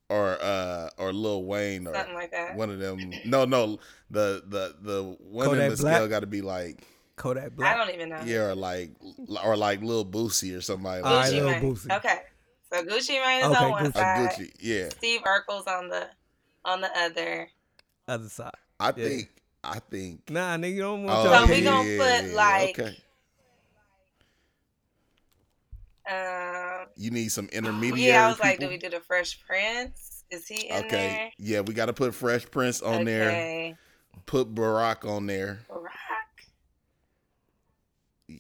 [0.10, 2.56] or uh, or Lil Wayne, or something like that.
[2.56, 3.12] one of them.
[3.26, 3.80] No, no,
[4.10, 5.96] the the the one Kodak in the Black?
[5.96, 6.84] scale got to be like
[7.16, 7.76] Kodak Black.
[7.76, 8.22] I don't even know.
[8.26, 8.92] yeah, or like
[9.44, 11.62] or like Lil Boosie or somebody All like right, Lil that.
[11.64, 11.96] Boosie.
[11.98, 12.20] Okay,
[12.72, 13.90] so Gucci Mane is Okay, on one Gucci.
[13.90, 14.32] A side.
[14.32, 14.90] Gucci, yeah.
[14.90, 16.08] Steve Urkel's on the
[16.64, 17.50] on the other.
[18.08, 18.52] Other side.
[18.80, 18.94] I Yeah.
[18.94, 19.30] think
[19.64, 20.30] I think.
[20.30, 21.98] Nah, nigga, you don't want Oh, your So we opinion.
[21.98, 22.98] gonna put, like- okay.
[26.10, 28.00] Um, You need some intermediate.
[28.14, 30.24] yeah, I was like, do we do the Fresh Prince?
[30.32, 33.30] Is he in Okay, yeah, we got to put Fresh Prince on there?
[33.32, 33.40] there.
[33.40, 33.76] Okay.
[34.26, 35.60] Put Barack on there.
[35.70, 35.90] Barack.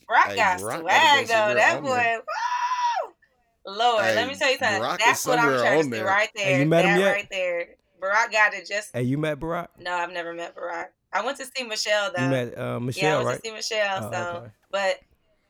[0.07, 1.53] Barack Hey, got Barack swag go though.
[1.55, 1.89] That boy.
[1.95, 2.21] there.
[3.65, 3.73] Woo!
[3.75, 4.81] Lord, Hey, let me tell you something.
[4.81, 6.05] Barack is That's what I'm somewhere trying on to see there.
[6.05, 6.59] right Hey, there.
[6.59, 7.11] you met him yet?
[7.11, 7.67] right there.
[8.01, 8.89] Barack got it just.
[8.93, 9.67] Hey, you met Barack?
[9.79, 10.87] No, I've never met Barack.
[11.11, 12.23] I went to see Michelle though.
[12.23, 13.35] You met uh, yeah, I went right?
[13.43, 14.05] to see Michelle.
[14.05, 14.51] Oh, so, okay.
[14.71, 14.95] but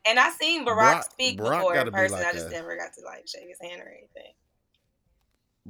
[0.07, 2.17] and I seen Barack, Barack- speak Barack before gotta in be person.
[2.17, 4.33] like I just a- never got to like shake his hand or anything.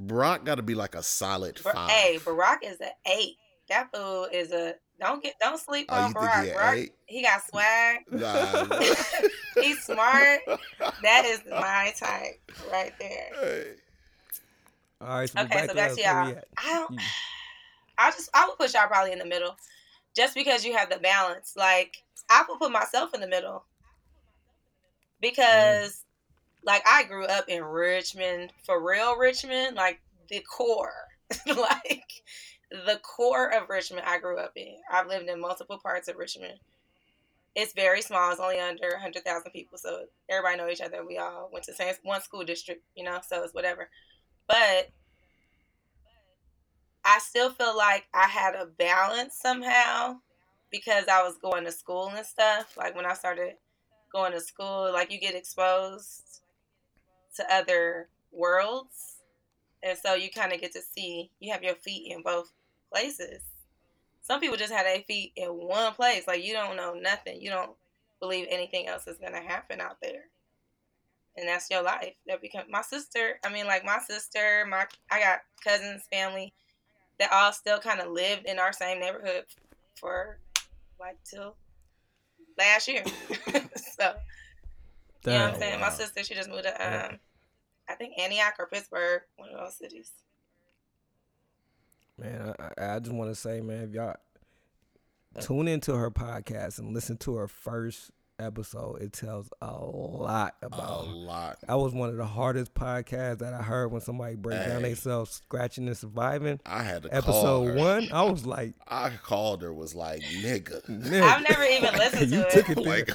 [0.08, 1.90] Barack got to be like a solid Bar- five.
[1.90, 3.36] hey, Barack is an eight.
[3.70, 6.44] That fool is a don't get don't sleep Oh, on you think Barack.
[6.44, 6.94] he a Barack, eight?
[7.08, 8.00] he got swag.
[8.12, 8.80] Nah.
[9.62, 10.40] He's smart.
[11.04, 12.40] That is my type
[12.72, 13.30] right there.
[13.42, 13.66] Hey.
[15.02, 16.42] All right, so Okay, back so to back to y'all.
[16.58, 16.92] I don't.
[16.92, 16.98] You-
[17.98, 19.58] I just I would put y'all probably in the middle,
[20.20, 21.54] just because you have the balance.
[21.56, 23.64] Like I will put myself in the middle
[25.22, 26.04] because,
[26.64, 30.00] like, I grew up in Richmond, for real, Richmond, like
[30.30, 31.08] the core,
[31.48, 32.12] like
[32.70, 34.06] the core of Richmond.
[34.06, 34.76] I grew up in.
[34.92, 36.60] I've lived in multiple parts of Richmond.
[37.56, 38.32] It's very small.
[38.32, 41.06] It's only under hundred thousand people, so everybody know each other.
[41.06, 43.20] We all went to same one school district, you know.
[43.26, 43.90] So it's whatever.
[44.48, 44.90] But
[47.10, 50.20] I still feel like I had a balance somehow
[50.70, 52.78] because I was going to school and stuff.
[52.78, 53.56] Like when I started
[54.14, 56.42] going to school, like you get exposed
[57.38, 59.16] to other worlds.
[59.82, 62.52] And so you kind of get to see, you have your feet in both
[62.94, 63.42] places.
[64.22, 66.28] Some people just have their feet in one place.
[66.28, 67.42] Like you don't know nothing.
[67.42, 67.72] You don't
[68.20, 70.26] believe anything else is going to happen out there.
[71.36, 72.14] And that's your life.
[72.28, 73.40] That become my sister.
[73.44, 76.54] I mean, like my sister, my I got cousins, family
[77.20, 79.46] that all still kind of lived in our same neighborhood
[79.96, 80.40] for
[81.00, 81.56] like till
[82.58, 83.04] last year.
[83.76, 84.14] so
[85.26, 85.80] you know what I'm saying?
[85.82, 87.10] My sister, she just moved to Yeah.
[87.12, 87.20] um,
[87.90, 90.12] I think Antioch or Pittsburgh, one of those cities.
[92.18, 94.16] Man, I, I- I just want to say, man, if y'all
[95.42, 101.06] tune into her podcast and listen to her first episode, it tells a lot about
[101.08, 101.58] A lot.
[101.68, 104.90] That was one of the hardest podcasts that I heard when somebody break down Hey.
[104.90, 106.60] themselves scratching and surviving.
[106.66, 107.74] I had to call Episode her.
[107.76, 109.74] one, I was like, I called her.
[109.74, 110.84] Was like, nigga.
[110.90, 111.22] nigga.
[111.22, 112.78] I've never even listened you to took it.
[112.78, 113.12] it like,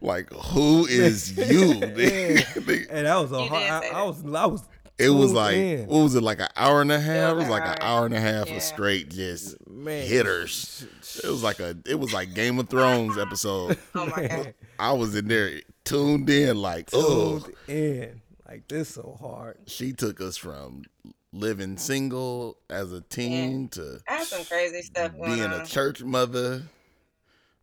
[0.00, 1.74] like who is you?
[1.74, 2.42] Yeah.
[2.90, 3.62] and that was a You hard.
[3.84, 4.62] I, I was, I was.
[4.98, 5.86] It was like, in.
[5.86, 6.22] what was it?
[6.22, 7.32] Like an hour and a half.
[7.32, 8.56] It was was like an an hour and a half Yeah.
[8.56, 10.86] of straight just man hitters.
[11.22, 11.76] It was like a.
[11.86, 13.78] It was like Game of Thrones episode.
[13.94, 14.54] Oh my god.
[14.78, 17.40] I was in there tuned in like, oh.
[17.40, 19.58] tuned in like this so hard.
[19.66, 20.84] She took us from
[21.32, 25.60] living single as a teen to I have some crazy stuff going being on.
[25.60, 26.62] a church mother.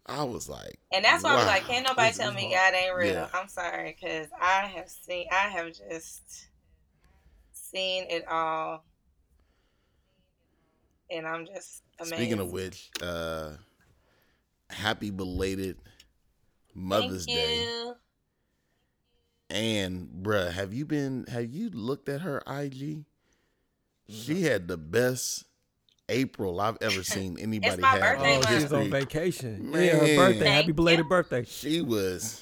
[0.05, 2.73] I was like, And that's why I was like, can't nobody tell me hard.
[2.73, 3.13] God ain't real.
[3.13, 3.27] Yeah.
[3.33, 6.47] I'm sorry, because I have seen, I have just
[7.73, 8.85] seen it all.
[11.09, 12.15] And I'm just amazed.
[12.15, 13.51] Speaking of which, uh,
[14.69, 15.77] happy belated
[16.73, 17.67] Mother's Thank Day.
[19.49, 23.05] And bruh, have you been have you looked at her IG?
[24.09, 25.45] She had the best
[26.09, 28.01] April I've ever seen anybody my have.
[28.19, 29.71] birthday Oh, she's on vacation.
[29.71, 29.83] Man.
[29.83, 30.39] Yeah, her birthday.
[30.45, 31.09] Thank Happy belated you.
[31.09, 31.43] birthday.
[31.45, 32.41] She was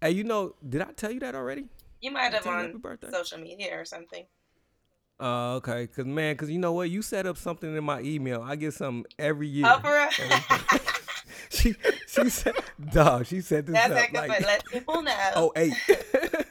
[0.00, 1.66] Hey, you know, did I tell you that already?
[2.00, 3.10] You might have Tell you on birthday.
[3.10, 4.24] social media or something.
[5.20, 5.86] Oh, okay.
[5.88, 6.90] Cause man, cause you know what?
[6.90, 8.40] You set up something in my email.
[8.42, 9.66] I get something every year.
[9.68, 10.38] Oh, for real?
[11.50, 11.74] she
[12.06, 12.54] she said,
[12.92, 13.26] dog.
[13.26, 15.12] She said this That's up like, like let people know.
[15.34, 15.74] oh eight.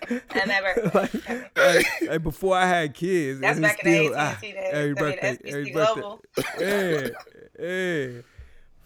[0.10, 1.00] And that birthday.
[1.00, 3.40] like, hey, hey, before I had kids.
[3.40, 4.70] That's and it's back in the ah, AT&T days.
[4.72, 6.22] Every birthday, SBC every Global.
[6.36, 7.12] birthday.
[7.60, 8.22] Yeah, yeah.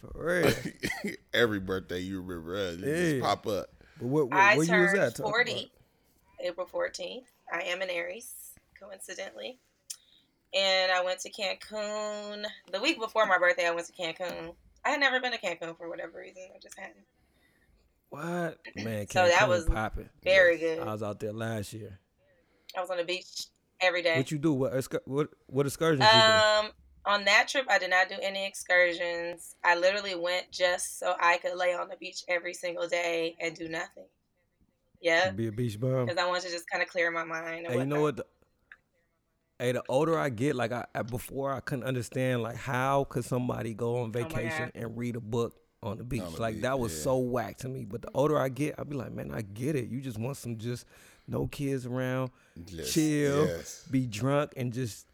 [0.02, 0.12] For
[0.42, 1.14] real.
[1.34, 2.78] every birthday you remember us.
[2.78, 3.22] You just Yeah.
[3.22, 3.68] pop up.
[4.00, 5.16] But what, what, I what year was turned that?
[5.16, 5.72] Talk about 40
[6.44, 7.24] April 14th.
[7.54, 8.32] I am an Aries,
[8.80, 9.60] coincidentally.
[10.54, 12.46] And I went to Cancun.
[12.72, 14.54] The week before my birthday, I went to Cancun.
[14.84, 16.44] I had never been to Cancun for whatever reason.
[16.54, 17.06] I just hadn't.
[18.10, 18.60] What?
[18.76, 20.10] Man, So that was popping.
[20.24, 20.80] Very good.
[20.80, 22.00] I was out there last year.
[22.76, 23.46] I was on the beach
[23.80, 24.18] every day.
[24.18, 24.54] What you do?
[24.54, 24.74] What
[25.06, 26.18] what what excursions you do?
[26.18, 26.72] Um,
[27.06, 29.56] on that trip, I did not do any excursions.
[29.64, 33.56] I literally went just so I could lay on the beach every single day and
[33.56, 34.06] do nothing.
[35.02, 36.06] Yeah, Be a beach bum.
[36.06, 37.66] because I wanted to just kind of clear my mind.
[37.66, 38.18] And you know what?
[38.18, 38.26] The,
[39.62, 43.24] hey, the older I get, like I, I before I couldn't understand like how could
[43.26, 46.22] somebody go on Oh vacation and read a book on the beach?
[46.24, 47.04] On the like beach, that was yeah.
[47.04, 47.86] so whack to me.
[47.86, 49.90] But the older I get, I'll be like, man, I get it.
[49.90, 50.86] You just want some just
[51.28, 52.32] no kids around,
[52.66, 53.86] Just- chill, yes.
[53.90, 55.08] be drunk, and just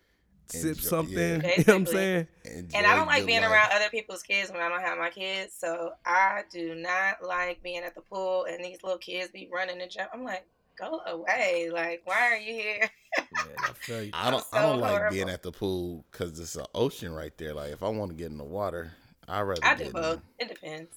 [0.48, 1.18] sip something.
[1.18, 1.52] yeah.
[1.58, 2.28] You know what I'm saying?
[2.46, 3.52] Enjoy And I don't like being life.
[3.52, 5.54] around other people's kids when I don't have my kids.
[5.58, 9.82] So I do not like being at the pool and these little kids be running
[9.82, 10.10] and jump.
[10.14, 10.46] I'm like,
[10.78, 11.70] go away.
[11.72, 12.90] Like, why are you here?
[13.32, 13.56] Man,
[13.90, 14.12] I you.
[14.14, 14.42] I don't.
[14.42, 17.54] so I don't like being at the pool because it's an ocean right there.
[17.54, 18.92] Like if I want to get in the water,
[19.28, 20.20] I rather I get do in both.
[20.40, 20.96] It depends.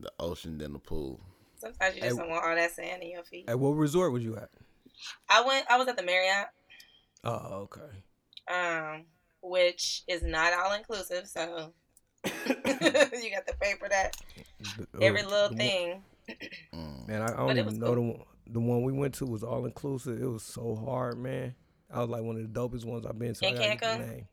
[0.00, 1.20] the ocean than the pool.
[1.58, 3.44] Sometimes you just Hey, don't want all that sand in your feet.
[3.48, 4.50] At what resort was you at?
[5.28, 5.64] I went.
[5.70, 6.48] I was at the Marriott,
[7.24, 8.52] Oh, okay.
[8.52, 9.04] um,
[9.42, 11.26] which is not all inclusive.
[11.28, 11.72] So
[12.24, 14.16] you got to pay for that
[14.92, 16.02] The- every uh, little the thing.
[16.74, 17.08] Mm.
[17.08, 17.94] Man, I, I don't it was even know cool.
[17.94, 20.20] the one, the one we went to was all inclusive.
[20.20, 21.54] It was so hard, man.
[21.90, 23.46] I was like one of the dopest ones I've been to.
[23.46, 24.26] I In gotta get the Cancun?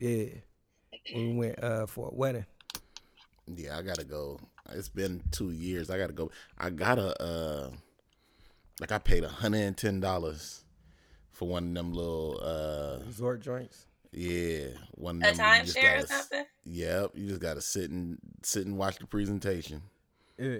[0.00, 2.46] Yeah, we went uh, for a wedding.
[3.54, 4.38] Yeah, I gotta go.
[4.72, 5.90] It's been two years.
[5.90, 6.30] I gotta go.
[6.58, 7.70] I gotta uh,
[8.80, 10.64] like I paid hundred and ten dollars
[11.32, 13.86] for one of them little uh, Resort joints.
[14.12, 15.46] yeah, one A of them.
[15.66, 16.44] you timeshare or something.
[16.64, 19.82] Yep, you just gotta sit and sit and watch the presentation.
[20.38, 20.58] Yeah,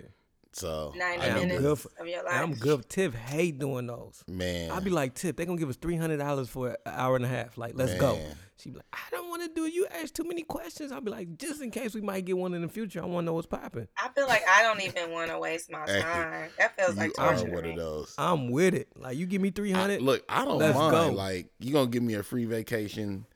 [0.52, 2.34] So Ninety I am minutes good for- of your life.
[2.34, 2.88] I'm good.
[2.88, 4.24] Tiff hate doing those.
[4.26, 4.70] man.
[4.70, 7.24] I'd be like, Tip, they gonna give us three hundred dollars for an hour and
[7.24, 7.58] a half.
[7.58, 8.18] Like, let's go.
[8.58, 9.72] She'd be like, I don't want to do it.
[9.72, 10.90] You ask too many questions.
[10.90, 13.22] I'll be like, just in case we might get one in the future, I want
[13.22, 13.86] to know what's popping.
[13.96, 16.50] I feel like I don't even want to waste my Hey, time.
[16.58, 17.46] That feels you like are torture.
[17.50, 18.14] to one of those.
[18.18, 18.88] I'm with it.
[18.96, 20.02] Like, you give me three I- hundred.
[20.02, 20.90] look, I don't Let's mind.
[20.90, 21.10] go.
[21.12, 23.26] Like you gonna give me a free vacation,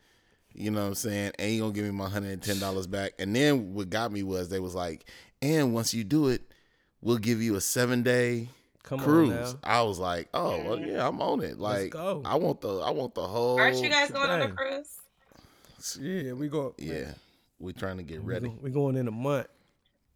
[0.53, 2.87] you know what I'm saying, and you gonna give me my hundred and ten dollars
[2.87, 3.13] back.
[3.17, 5.07] And then what got me was they was like,
[5.41, 6.41] and once you do it,
[7.03, 8.47] we'll give you a seven day
[8.83, 9.53] Come cruise.
[9.53, 9.59] on.
[9.63, 11.59] I was like, oh well, yeah, I'm on it.
[11.59, 12.21] Like go.
[12.25, 13.59] I want the I want the whole.
[13.59, 14.97] Aren't you guys going on a cruise?
[15.99, 16.73] Yeah, we go.
[16.77, 17.11] Yeah,
[17.59, 18.51] we're trying to get ready.
[18.61, 19.47] We're going in a month.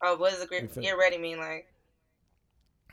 [0.01, 1.37] Oh, what does the We fin- get ready mean?
[1.39, 1.67] Like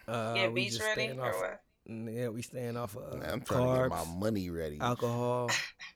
[0.09, 1.61] Uh, get we beach just ready or off- what?
[1.87, 4.79] Yeah, we staying off of Man, I'm trying to get my money ready.
[4.81, 5.51] alcohol.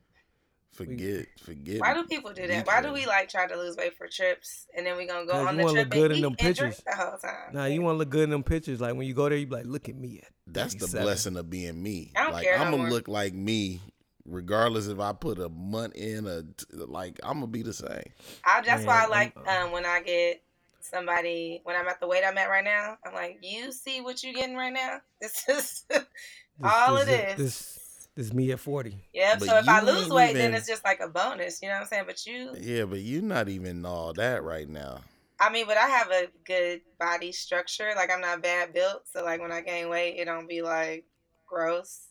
[0.86, 1.80] Forget, forget.
[1.80, 2.66] Why do people do that?
[2.66, 5.32] Why do we like try to lose weight for trips and then we gonna go
[5.32, 6.84] on you the wanna trip look good and in eat them and drink pictures.
[6.86, 7.52] the whole time?
[7.52, 8.80] Nah, you want to look good in them pictures.
[8.80, 10.20] Like when you go there, you be like, look at me.
[10.22, 12.12] At That's the blessing of being me.
[12.16, 12.90] I don't like care no I'm gonna more.
[12.92, 13.80] look like me,
[14.24, 17.18] regardless if I put a month in a like.
[17.24, 18.04] I'm gonna be the same.
[18.44, 20.42] I, that's why I Man, like I'm- um, when I get
[20.80, 22.96] somebody when I'm at the weight I'm at right now.
[23.04, 25.00] I'm like, you see what you're getting right now?
[25.20, 26.04] This is This-
[26.62, 27.78] all this, it is.
[28.18, 28.96] This, this me at forty.
[29.14, 31.62] Yeah, But So if I lose ain't weight, then it's just like a bonus.
[31.62, 32.04] You know what I'm saying?
[32.06, 35.00] But you, Yeah, but you're not even all that right now.
[35.40, 37.92] I mean, but I have a good body structure.
[37.96, 41.04] Like I'm not bad built, so like when I gain weight, it don't be like
[41.46, 42.06] gross.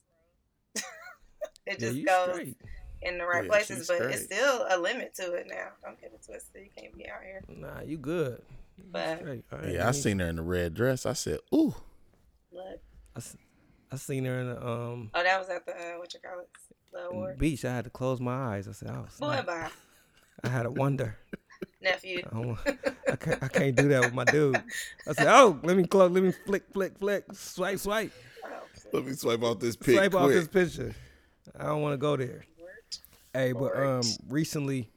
[1.65, 2.55] it just you goes straight.
[3.01, 5.69] in the right Yeah, places, she's but it's still a limit to it now.
[5.83, 6.63] Don't get it twisted.
[6.63, 7.43] You can't be out here.
[7.49, 8.41] Nah, you good.
[8.77, 9.43] You But- straight.
[9.51, 11.05] I ain't Yeah, I seen her in the red dress.
[11.05, 11.75] I said, "Ooh,
[12.51, 12.79] Blood.
[13.15, 13.35] I, s-
[13.91, 16.39] I seen her in the um Oh, that was at the uh, what you call
[16.39, 16.49] it,
[16.91, 17.37] the in award.
[17.37, 17.63] beach.
[17.65, 18.67] I had to close my eyes.
[18.67, 19.45] I said, oh, Boy, snap.
[19.45, 19.69] bye,
[20.43, 21.17] I had a wonder.
[21.81, 22.21] nephew.
[22.31, 22.77] I,
[23.11, 23.43] I can't.
[23.43, 24.61] I can't do that with my dude.
[25.07, 26.11] I said, oh, let me close.
[26.11, 27.25] Let me flick, flick, flick.
[27.33, 28.11] Swipe, swipe.
[28.45, 28.49] Oh,
[28.93, 30.93] let me swipe off this pic swipe off this picture.
[31.57, 32.45] I don't want to go there.
[32.59, 32.71] Lord.
[33.33, 34.89] Hey, but um, recently,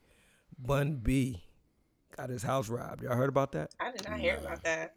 [0.59, 1.43] Bun B
[2.17, 3.03] got his house robbed.
[3.03, 3.71] Y'all heard about that?
[3.81, 4.93] I did not hear about that.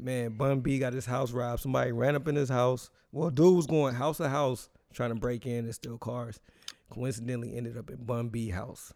[0.00, 1.62] Man, Bun B got his house robbed.
[1.62, 2.90] Somebody ran up in his house.
[3.10, 6.40] Well, dude was going house to house trying to break in and steal cars.
[6.90, 8.92] Coincidentally, ended up at Bun B house.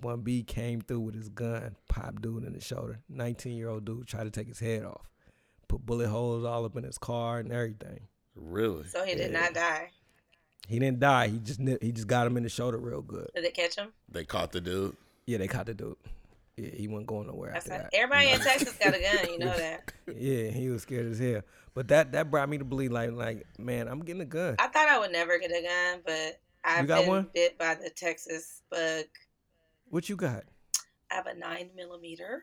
[0.00, 3.00] Bun B came through with his gun, popped dude in the shoulder.
[3.08, 5.08] 19 year old dude tried to take his head off.
[5.68, 8.00] Put bullet holes all up in his car and everything.
[8.34, 8.86] Really?
[8.86, 9.90] So he did not die.
[10.68, 11.28] He didn't die.
[11.28, 13.30] He just he just got him in the shoulder real good.
[13.34, 13.92] Did it catch him?
[14.10, 14.96] They caught the dude.
[15.26, 15.96] Yeah, they caught the dude.
[16.56, 17.94] Yeah, he wasn't going nowhere That's after that.
[17.94, 19.32] everybody in Texas got a gun.
[19.32, 19.92] You know that.
[20.16, 21.40] Yeah, he was scared as hell.
[21.74, 24.56] But that that brought me to believe like like man, I'm getting a gun.
[24.60, 27.28] I thought I would never get a gun, but I've been one?
[27.34, 29.04] bit by the Texas bug.
[29.88, 30.44] What you got?
[31.10, 32.42] I have a nine millimeter.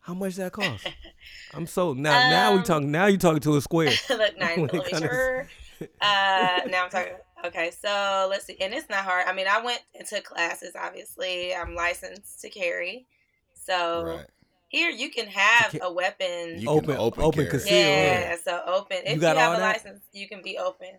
[0.00, 0.86] How much that cost?
[1.54, 3.92] I'm so now now we Um, talking now you talking to a square.
[4.10, 5.48] Look, nine When it comes- millimeter.
[6.00, 7.12] uh, now I'm talking.
[7.46, 9.26] Okay, so let's see, and it's not hard.
[9.26, 10.72] I mean, I went and took classes.
[10.78, 13.06] Obviously, I'm licensed to carry.
[13.70, 14.26] So Right.
[14.68, 16.60] here you can have ca- a weapon.
[16.60, 17.50] You Open- can open, open carry.
[17.50, 18.36] conceal, yeah, yeah.
[18.42, 18.98] so open.
[19.06, 19.76] If you, got have a that?
[19.76, 20.98] license, you can be open.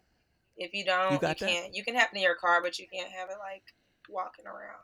[0.57, 1.75] If you don't, You you, can't.
[1.75, 3.63] You can have it in your car, but you can't have it like
[4.09, 4.79] walking around.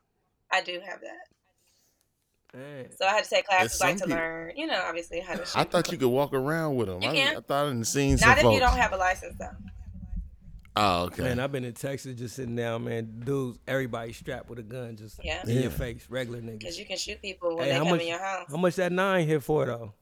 [0.51, 2.57] I do have that.
[2.57, 2.87] Man.
[2.97, 5.33] So I had to take classes some like to people- learn, you know, obviously how
[5.35, 5.57] to shoot.
[5.57, 7.01] I thought you could walk around with them.
[7.03, 7.37] You I, can.
[7.37, 8.53] I thought I didn't seen some Not if folks.
[8.55, 9.47] you don't have a license though.
[10.79, 11.23] Oh, okay.
[11.23, 13.21] Man, I've been in Texas just sitting down, man.
[13.25, 15.41] Dudes, everybody strapped with a gun just Yeah.
[15.43, 16.59] in your face, regular niggas.
[16.59, 18.45] Because you can shoot people when Hey, they come much- in your house.
[18.51, 19.93] How much that nine hit for though?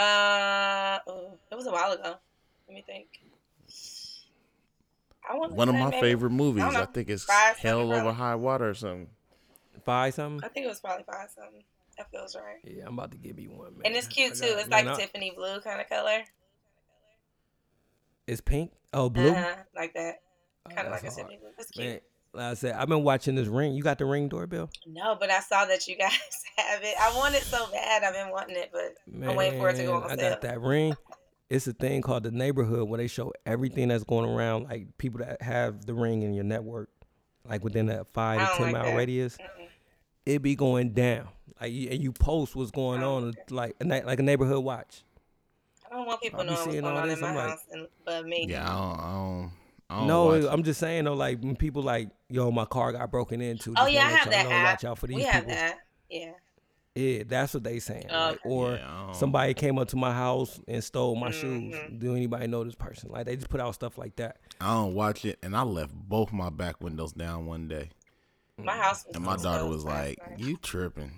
[0.00, 2.14] Uh, ooh, it was a while ago.
[2.68, 3.06] Let me think.
[5.28, 6.62] I want One of my favorite movies.
[6.62, 8.14] I don't I, think it's Five Hell something, Over probably.
[8.14, 9.08] High Water or something.
[9.84, 10.42] Five something?
[10.44, 11.64] I think it was probably five something.
[11.98, 12.60] That feels right.
[12.64, 13.82] Yeah, I'm about to give you one, man.
[13.86, 14.54] And it's cute I too.
[14.58, 16.22] It's man, like I- Tiffany blue kind of color.
[18.28, 18.70] It's pink.
[18.92, 19.30] Oh, blue.
[19.30, 20.16] Uh-huh, like that.
[20.66, 21.48] Oh, Kind of like a that's semi blue.
[21.56, 21.86] That's cute.
[21.86, 22.00] Man,
[22.34, 23.74] like I said, I've been watching this ring.
[23.74, 24.70] You got the ring doorbell?
[24.86, 26.12] No, but I saw that you guys
[26.58, 26.94] have it.
[27.00, 28.04] I want it so bad.
[28.04, 30.42] I've been wanting it, but Man, I'm waiting for it to go on I got
[30.42, 30.94] that ring.
[31.50, 35.20] It's a thing called the neighborhood where they show everything that's going around, like people
[35.20, 36.90] that have the ring in your network,
[37.48, 38.96] like within a five I to ten like mile that.
[38.96, 39.38] radius.
[39.38, 39.66] Mm-mm.
[40.26, 44.18] It be going down, like you- and you post what's going Oh, on, like like
[44.18, 45.02] a neighborhood watch.
[45.90, 47.28] I don't want people I be knowing what's seeing going all on this, in my
[47.30, 48.46] I'm like- house, and, but me.
[48.48, 49.00] Yeah, I don't.
[49.00, 49.50] I don't,
[49.90, 52.92] I don't No, watch I'm just saying though, like when people like, yo, my car
[52.92, 53.70] got broken into.
[53.70, 54.64] Oh just yeah, I wanna have that know, app.
[54.74, 55.78] Watch out for these we have that.
[56.10, 56.32] Yeah.
[56.94, 58.06] Yeah, that's what they saying.
[58.10, 61.72] Oh, like, or Yeah, somebody came up to my house and stole my shoes.
[61.74, 62.00] Mhm.
[62.00, 63.10] Do anybody know this person?
[63.10, 64.38] Like they just put out stuff like that.
[64.60, 67.90] I don't watch it, and I left both my back windows down one day,
[68.58, 70.38] My house was and my daughter was like, night.
[70.40, 71.12] "You tripping?"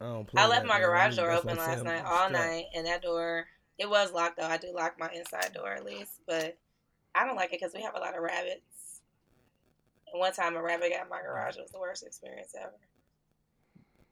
[0.00, 3.02] I don't play I left my garage door open last night, all night, and that
[3.02, 3.46] door
[3.80, 4.46] it was locked though.
[4.46, 6.56] I do lock my inside door at least, but
[7.14, 9.00] I don't like it because we have a lot of rabbits.
[10.12, 11.56] And one time a rabbit got in my garage.
[11.56, 12.72] It was the worst experience ever.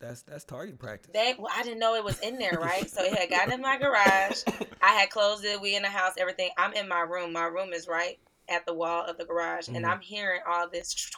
[0.01, 1.11] That's that's target practice.
[1.13, 2.89] They, well, I didn't know it was in there, right?
[2.89, 4.43] So it had gotten in my garage.
[4.81, 5.61] I had closed it.
[5.61, 6.51] We in the house, everything.
[6.57, 7.33] I'm in my room.
[7.33, 9.89] My room is right at the wall of the garage, and Mhm.
[9.91, 11.11] I'm hearing all this,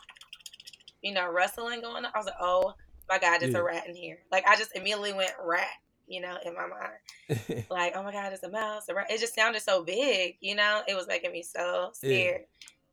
[1.03, 2.13] you know, rustling going on.
[2.15, 2.75] I was like, oh
[3.09, 3.61] my god, there's Yeah.
[3.61, 4.19] a rat in here.
[4.33, 5.69] Like I just immediately went rat,
[6.11, 7.65] you know, in my mind.
[7.71, 8.87] Like, oh my god, it's a mouse.
[8.89, 10.83] It just sounded so big, you know.
[10.89, 12.09] It was making me so Yeah.
[12.09, 12.41] scared.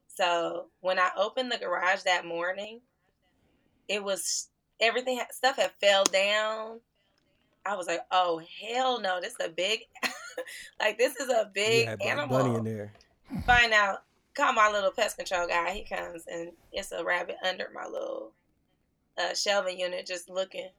[0.07, 2.81] So when I opened the garage that morning,
[3.87, 4.49] it was
[4.79, 6.79] everything stuff had fell down.
[7.65, 9.81] I was like, oh hell no, this is a big,
[10.79, 12.37] like this is a big yeah, animal.
[12.37, 12.93] Bunny in there.
[13.45, 14.03] Find out,
[14.35, 15.71] call my little pest control guy.
[15.71, 18.31] He comes and it's a rabbit under my little
[19.17, 20.69] uh, shelving unit, just looking.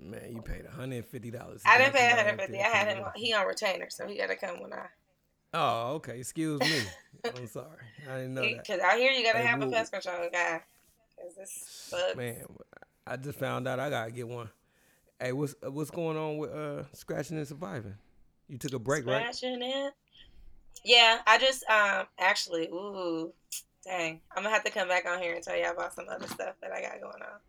[0.00, 1.62] Man, you paid hundred and fifty dollars.
[1.66, 2.58] I didn't pay 150.
[2.58, 3.04] I had him.
[3.14, 4.86] He on retainer, so he got to come when I.
[5.54, 6.18] Oh, okay.
[6.18, 6.82] Excuse me.
[7.36, 7.66] I'm sorry.
[8.08, 8.64] I didn't know that.
[8.64, 10.62] Because out here you gotta have a pest control guy.
[11.16, 11.94] Cause this.
[12.16, 12.44] Man,
[13.06, 14.48] I just found out I gotta get one.
[15.20, 17.96] Hey, what's uh, what's going on with uh scratching and surviving?
[18.48, 19.34] You took a break, right?
[19.34, 19.94] Scratching it.
[20.84, 23.32] Yeah, I just um actually, ooh,
[23.84, 26.26] dang, I'm gonna have to come back on here and tell y'all about some other
[26.28, 27.40] stuff that I got going on.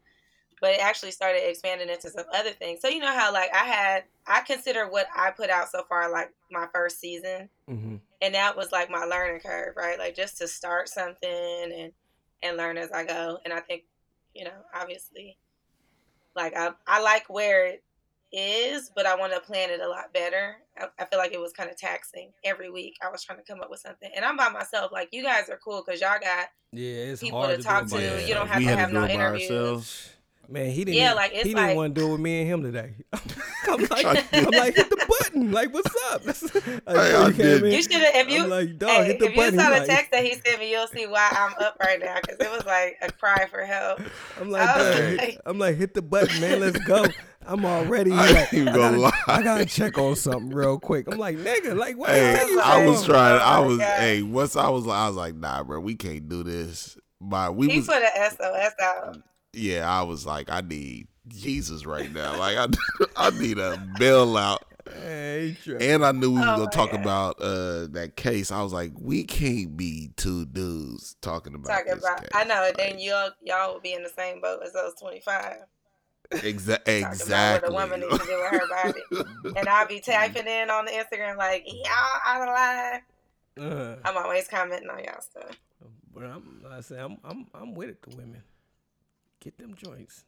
[0.62, 2.82] But it actually started expanding into some other things.
[2.82, 6.12] So you know how like I had, I consider what I put out so far
[6.12, 7.96] like my first season, Mm-hmm.
[8.22, 9.98] and that was like my learning curve, right?
[10.00, 11.92] Like just to start something and
[12.42, 13.38] and learn as I go.
[13.46, 13.84] And I think,
[14.34, 15.38] you know, obviously,
[16.36, 17.84] like I I like where it
[18.32, 20.58] is, but I want to plan it a lot better.
[20.80, 22.96] I, I feel like it was kind of taxing every week.
[23.06, 24.92] I was trying to come up with something, and I'm by myself.
[24.92, 27.88] Like you guys are cool because y'all got Yeah, it's People hard to to, talk
[27.88, 28.16] do it to.
[28.18, 29.52] by You don't have we to had have to no by interviews.
[29.52, 30.10] ourselves.
[30.52, 30.98] Man, he didn't.
[30.98, 32.96] Yeah, even- like, it's he didn't want to do it with me and him today.
[33.68, 34.46] I'm like, I did.
[34.48, 35.52] I'm like, hit the button.
[35.52, 36.22] Like, what's up?
[36.88, 37.74] Uh, like, Hey, I you did.
[37.74, 38.44] You should have if you.
[38.46, 40.34] I'm like, dog, Hey, hit the if you saw He the like- text that he
[40.34, 43.46] sent me, you'll see why I'm up right now because it was like a cry
[43.46, 44.02] for help.
[44.42, 46.60] I'm like, I was dog, hit- like- I'm like, hit the button, man.
[46.62, 47.06] Let's go.
[47.46, 48.12] I'm already.
[48.12, 49.22] I like, ain't I gonna gotta, lie.
[49.28, 51.08] I gotta check on something real quick.
[51.12, 52.10] I'm like, nigga, like, what?
[52.10, 52.88] Hey, That's I okay.
[52.88, 53.42] was oh trying.
[53.42, 53.78] I Oh was.
[53.78, 54.00] God.
[54.00, 56.98] Hey, once I was, I was like, nah, bro, we can't do this.
[57.22, 57.88] But we He was.
[57.88, 59.18] put an SOS out.
[59.54, 62.38] Yeah, I was like, I need Jesus right now.
[62.38, 62.68] Like, I,
[63.16, 64.60] I need a bailout.
[64.94, 65.56] Hey.
[65.80, 67.02] And I knew we Oh were gonna talk God.
[67.02, 68.52] about uh that case.
[68.52, 72.30] I was like, we can't be two dudes talking about Talking this about, case.
[72.34, 72.72] I know.
[72.76, 75.58] Then y'all y'all will be in the same boat as those twenty five.
[76.32, 77.70] Exa- Talking exactly.
[77.70, 79.54] what a woman needs to do with her body.
[79.58, 83.72] And I'll be typing in on the Instagram like y'all out of line.
[83.72, 85.56] Uh, I'm always commenting on y'all stuff.
[86.14, 88.02] but I'm, I say, I'm, I'm, I'm with it.
[88.02, 88.42] The women,
[89.40, 90.24] get them joints.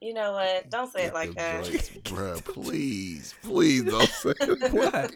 [0.00, 0.70] You know what?
[0.70, 1.64] Don't say it like that.
[2.04, 4.72] Bruh, please, please don't say it.
[4.72, 5.12] What?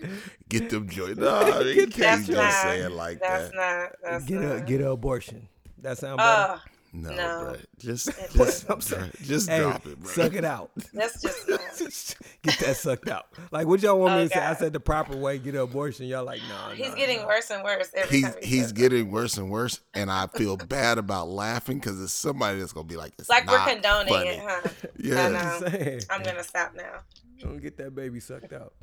[0.49, 1.19] Get them joints.
[1.19, 2.53] No, you can't just not.
[2.53, 3.53] say it like that.
[3.53, 3.97] That's that.
[4.03, 4.13] not.
[4.13, 5.49] That's get a get a abortion.
[5.79, 6.61] That sound better.
[6.65, 7.17] Oh, No, No.
[7.17, 7.65] bruh.
[7.79, 8.71] Just, It just, doesn't.
[8.71, 9.03] I'm saying.
[9.13, 10.11] bruh, just hey, drop it, bro.
[10.11, 10.71] suck it out.
[10.93, 11.47] that's just
[12.43, 13.27] get that sucked out.
[13.51, 14.41] Like what y'all want me Oh, to say?
[14.41, 15.39] I said the proper way.
[15.39, 16.05] Get an abortion.
[16.07, 16.71] Y'all like nah.
[16.71, 17.27] He's nah, getting nah.
[17.29, 18.35] worse and worse every He's time.
[18.43, 18.77] he he's says it.
[18.77, 22.87] getting worse and worse, and I feel bad about laughing because it's somebody that's gonna
[22.87, 24.29] be like, it's like we're condoning funny.
[24.29, 24.69] it, huh?
[24.99, 25.39] Yeah, I know.
[25.39, 26.01] I'm saying.
[26.11, 27.01] I'm gonna stop now.
[27.41, 28.75] Don't get that baby sucked out.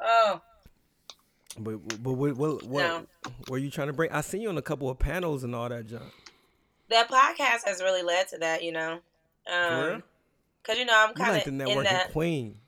[0.00, 0.40] Oh,
[1.58, 3.06] But but what what, what No.
[3.48, 4.12] were you trying to bring?
[4.12, 6.04] I seen you on a couple of panels and all that junk.
[6.90, 9.00] That podcast has really led to that, you know.
[9.46, 9.92] For?
[9.94, 10.02] Um,
[10.62, 12.12] cause you know I'm You kind like the of in networking that.
[12.12, 12.58] queen.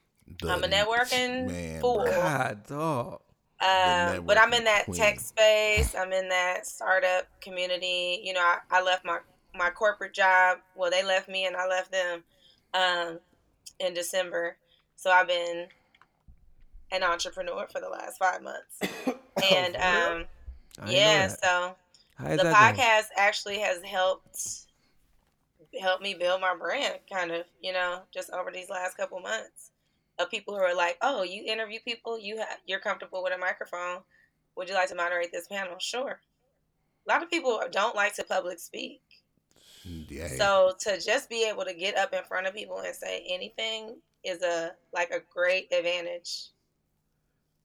[0.40, 2.04] The- I'm a networking man, fool.
[2.06, 2.10] bruh.
[2.14, 3.20] God, dog.
[3.60, 4.96] Um, but I'm in that queen.
[4.96, 5.94] tech space.
[5.96, 8.20] I'm in that startup community.
[8.22, 9.18] You know, I, I left my
[9.54, 10.58] my corporate job.
[10.76, 12.22] Well, they left me and I left them
[12.74, 13.18] um,
[13.80, 14.56] in December.
[14.94, 15.66] So I've been
[16.92, 18.78] an entrepreneur for the last five months.
[19.52, 20.16] and Oh, for real?
[20.18, 20.24] um,
[20.80, 21.76] I didn't know yeah, so
[22.18, 22.76] How is the that going?
[22.76, 24.66] podcast actually has helped
[25.80, 29.70] help me build my brand kind of you know just over these last couple months.
[30.20, 33.38] Of people who are like oh you interview people you ha- you're comfortable with a
[33.38, 33.98] microphone.
[34.56, 35.78] Would you like to moderate this panel?
[35.78, 36.20] Sure.
[37.06, 39.00] A lot of people don't like to public speak.
[39.84, 40.26] Yeah.
[40.28, 43.96] so to just be able to get up in front of people and say anything
[44.24, 46.48] is a like a great advantage.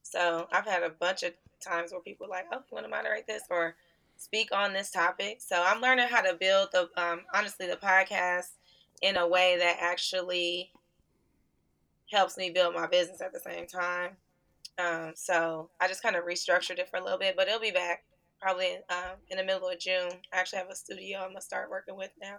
[0.04, 2.89] So i've had a bunch of times where people are like oh you want to
[2.89, 3.43] moderate this?
[3.49, 3.76] Or
[4.18, 5.41] speak on this topic.
[5.41, 8.51] So i'm learning how to build the um, honestly the podcast
[9.01, 10.72] in a way that actually
[12.11, 14.11] helps me build my business at the same time.
[14.78, 17.72] Um, so i just kind of restructured it for a little bit but it'll be
[17.72, 18.03] back
[18.41, 20.09] probably um, in the middle of june.
[20.32, 22.38] I actually have a studio i'm gonna start working with now.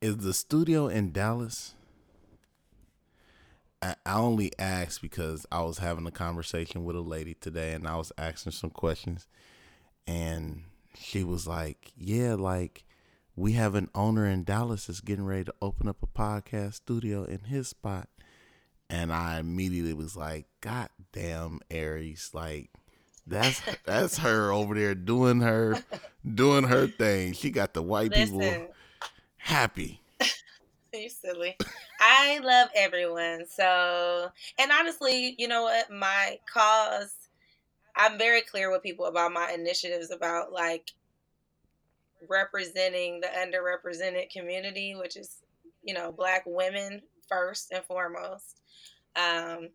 [0.00, 1.74] Is the studio in Dallas?
[3.82, 7.86] I I only asked because I was having a conversation with a lady today and
[7.86, 9.26] I was asking some questions
[10.08, 10.62] and
[10.98, 12.84] she was like, Yeah, like
[13.36, 17.22] we have an owner in Dallas that's getting ready to open up a podcast studio
[17.22, 18.08] in his spot.
[18.90, 22.70] And I immediately was like, God damn Aries, like
[23.26, 25.84] that's that's her over there doing her
[26.34, 27.34] doing her thing.
[27.34, 28.68] She got the white people
[29.36, 30.00] happy.
[30.94, 31.54] you silly
[32.00, 37.12] i love everyone so and honestly you know what my cause
[37.98, 40.92] i'm very clear with people about my initiatives about like
[42.28, 45.38] representing the underrepresented community which is
[45.82, 48.60] you know black women first and foremost
[49.16, 49.68] um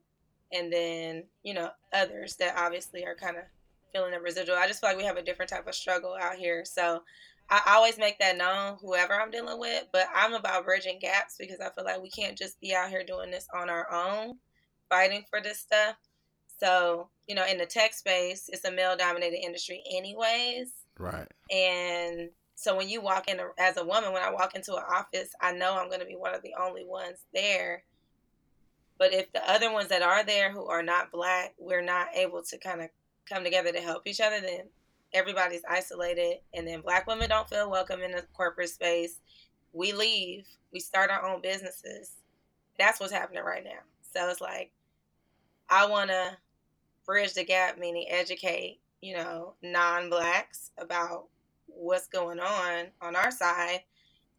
[0.51, 3.43] and then you know others that obviously are kind of
[3.93, 6.35] feeling the residual i just feel like we have a different type of struggle out
[6.35, 7.01] here so
[7.49, 11.59] I always make that known, whoever I'm dealing with, but I'm about bridging gaps because
[11.59, 14.37] I feel like we can't just be out here doing this on our own,
[14.89, 15.95] fighting for this stuff.
[16.59, 20.71] So, you know, in the tech space, it's a male dominated industry, anyways.
[20.97, 21.27] Right.
[21.51, 25.29] And so when you walk in as a woman, when I walk into an office,
[25.41, 27.83] I know I'm going to be one of the only ones there.
[28.97, 32.43] But if the other ones that are there who are not black, we're not able
[32.43, 32.89] to kind of
[33.27, 34.69] come together to help each other, then
[35.13, 36.37] everybody's isolated.
[36.53, 39.19] And then black women don't feel welcome in the corporate space.
[39.73, 42.11] We leave, we start our own businesses.
[42.77, 43.81] That's what's happening right now.
[44.13, 44.71] So it's like,
[45.69, 46.37] I want to
[47.05, 51.27] bridge the gap, meaning educate, you know, non blacks about
[51.67, 53.81] what's going on on our side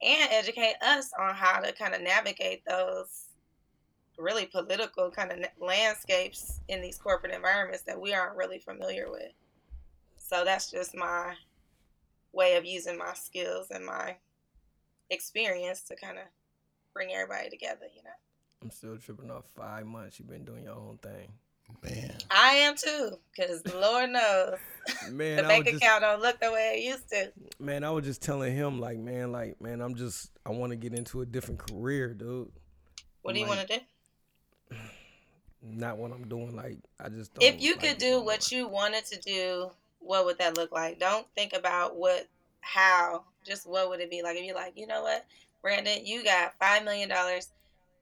[0.02, 3.28] and educate us on how to kind of navigate those
[4.18, 9.32] really political kind of landscapes in these corporate environments that we aren't really familiar with.
[10.16, 11.34] So that's just my
[12.32, 14.16] way of using my skills and my
[15.10, 16.24] experience to kind of
[16.92, 18.10] bring everybody together, you know.
[18.62, 20.18] I'm still tripping off five months.
[20.18, 21.32] You've been doing your own thing.
[21.82, 22.14] Man.
[22.30, 24.56] I am too, because Lord knows
[25.10, 27.32] Man, the bank just, account don't look the way it used to.
[27.58, 30.76] man, I was just telling him like, man, like, man, I'm just, I want to
[30.76, 32.50] get into a different career, dude.
[33.22, 33.78] What do you Like, want to
[34.70, 34.76] do?
[35.62, 36.54] Not what I'm doing.
[36.54, 37.32] Like, I just.
[37.34, 40.72] Don't If you like could do what you wanted to do, what would that look
[40.72, 40.98] like?
[40.98, 42.26] Don't think about what,
[42.60, 44.36] how, just what would it be like?
[44.36, 45.24] If you're like, you know what,
[45.62, 47.48] Brandon, you got five million dollars,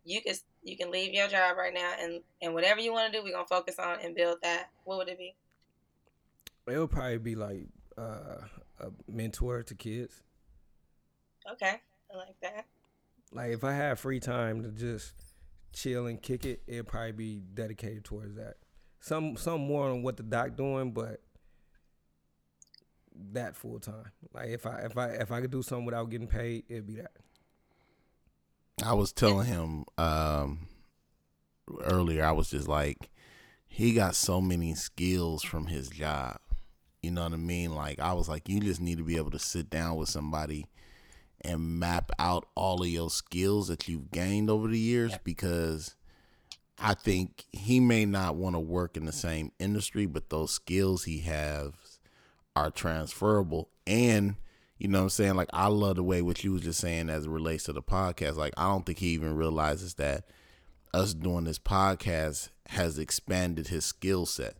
[0.05, 3.19] you can you can leave your job right now, and and whatever you want to
[3.19, 4.71] do, we're gonna focus on and build that.
[4.85, 5.35] What would it be?
[6.67, 7.67] It would probably be like
[7.99, 8.39] uh,
[8.81, 10.23] a mentor to kids.
[11.51, 11.81] Okay,
[12.13, 12.67] I like that.
[13.33, 15.15] Like if I had free time to just
[15.73, 18.55] chill and kick it, it'd probably be dedicated towards that.
[19.01, 21.21] Some some more on what the doc doing, but
[23.33, 24.13] that full time.
[24.33, 26.97] Like if I if I if I could do something without getting paid, it'd be
[26.97, 27.13] that.
[28.85, 30.66] I was telling him um,
[31.85, 33.11] earlier, I was just like,
[33.66, 36.39] he got so many skills from his job.
[37.03, 37.74] You know what I mean?
[37.74, 40.66] Like, I was like, you just need to be able to sit down with somebody
[41.41, 45.97] and map out all of your skills that you've gained over the years because
[46.78, 51.05] I think he may not want to work in the same industry, but those skills
[51.05, 51.72] he has
[52.55, 53.68] are transferable.
[53.87, 54.37] And,
[54.83, 55.37] you know what I'm saying?
[55.37, 57.85] Like, I love the way what you was just saying as it relates to the
[57.85, 58.35] podcast.
[58.35, 60.24] Like, I don't think he even realizes that
[60.93, 64.57] us doing this podcast has expanded his skill set.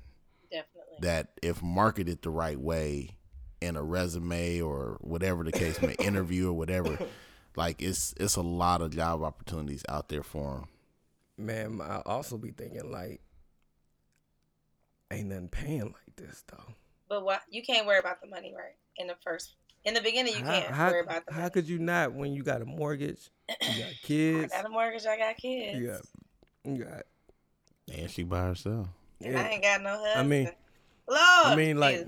[0.49, 0.99] Definitely.
[1.01, 3.17] That if marketed the right way
[3.61, 6.99] in a resume or whatever the case may interview or whatever,
[7.57, 10.69] like it's it's a lot of job opportunities out there for him.
[11.37, 13.23] Man, I also be thinking like,
[15.11, 16.75] ain't nothing paying like this though.
[17.09, 18.77] But what you can't worry about the money, right?
[18.97, 21.51] In the first, in the beginning, you how, can't how, worry about the how money.
[21.51, 24.53] could you not when you got a mortgage, you got kids?
[24.53, 25.07] I got a mortgage.
[25.07, 25.79] I got kids.
[25.79, 26.01] you got
[26.65, 27.03] you got
[27.93, 28.89] And she by herself.
[29.25, 30.19] And I ain't got no husband.
[30.19, 30.51] I mean,
[31.09, 32.07] Lord, I mean, like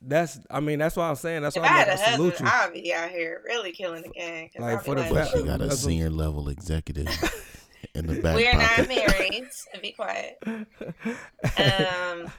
[0.00, 0.38] that's.
[0.50, 1.42] I mean, that's what I'm saying.
[1.42, 2.58] That's if why I I'm had like, a I salute husband, you.
[2.60, 4.48] I'd be out here really killing the game.
[4.48, 7.06] 'cause Like, I'd be for the like, But she got a senior level executive
[7.94, 9.48] in the back We're not married.
[9.52, 10.42] So be quiet.
[10.46, 12.30] Um,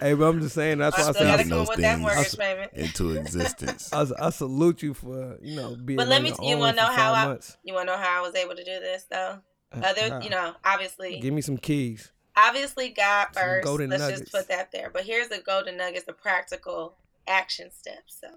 [0.00, 0.78] Hey, but I'm just saying.
[0.78, 1.26] That's why I said.
[1.26, 2.38] gotta I, Those come that things.
[2.38, 3.92] mortgage into existence.
[3.92, 5.96] I, I salute you for you know being.
[5.98, 6.32] But let me.
[6.42, 7.28] You want to know how five I?
[7.28, 7.56] months.
[7.62, 9.38] You want to know how I was able to do this though?
[9.70, 10.20] Uh, Other, how?
[10.20, 12.10] you know, obviously, Give me some keys.
[12.36, 13.64] obviously God Some first.
[13.64, 14.20] golden Let's nuggets.
[14.22, 14.90] just put that there.
[14.90, 16.96] But here's the golden nuggets, the practical
[17.28, 18.18] action steps.
[18.20, 18.28] So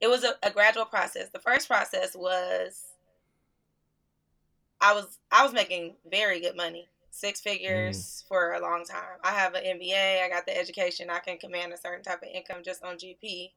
[0.00, 1.28] it was a, a gradual process.
[1.30, 2.82] The first process was
[4.80, 8.28] I was I was making very good money, six figures Mm.
[8.28, 9.18] for a long time.
[9.22, 10.22] I have an MBA.
[10.22, 11.10] I got the education.
[11.10, 13.54] I can command a certain type of income just on GP.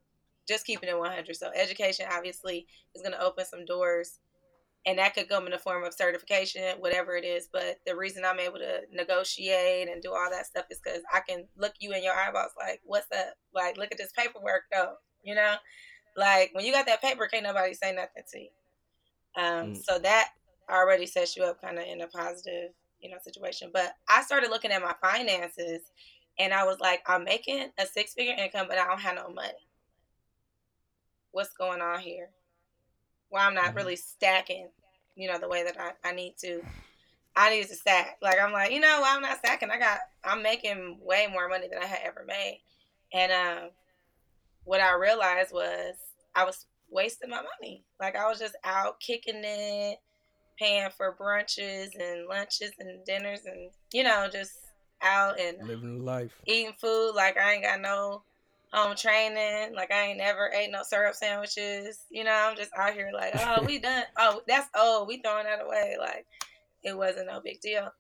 [0.48, 1.36] Just keeping it 100.
[1.36, 4.20] So education obviously is going to open some doors
[4.86, 7.50] and that could come in the form of certification, whatever it is.
[7.52, 11.20] But the reason I'm able to negotiate and do all that stuff is because I
[11.28, 13.34] can look you in your eyeballs, like, what's up?
[13.54, 14.94] Like, look at this paperwork, though.
[15.24, 15.56] You know,
[16.16, 18.50] like when you got that paper, can't nobody say nothing to you.
[19.36, 19.84] Um, Mm.
[19.84, 20.30] So that
[20.70, 23.72] already sets you up kind of in a positive, you know, situation.
[23.74, 25.82] But I started looking at my finances,
[26.40, 29.30] and I was like, I'm making a six figure income, but I don't have no
[29.30, 29.70] money.
[31.32, 32.30] What's going on here?
[33.30, 33.76] Why I'm not Mhm.
[33.76, 34.70] really stacking,
[35.16, 36.64] you know, the way that I, I need to.
[37.36, 38.18] I need to stack.
[38.22, 39.70] Like I'm like, you know, I'm not stacking.
[39.72, 42.62] I got I'm making way more money than I had ever made.
[43.14, 43.72] And um
[44.64, 45.96] what I realized was
[46.36, 47.86] I was wasting my money.
[48.00, 50.00] Like I was just out kicking it,
[50.58, 54.54] paying for brunches and lunches and dinners and you know, just
[55.02, 56.32] out and Living life.
[56.48, 58.24] eating food like I ain't got no
[58.74, 62.00] home training, like I ain't never ate no syrup sandwiches.
[62.10, 64.04] You know, I'm just out here like, oh, we done.
[64.18, 65.96] Oh, that's oh, we throwing that away.
[66.00, 66.26] Like
[66.84, 67.92] it wasn't no big deal.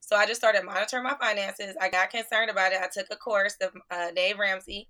[0.00, 1.76] So I just started monitoring my finances.
[1.80, 2.78] I got concerned about it.
[2.82, 4.88] I took a course of uh, Dave Ramsey,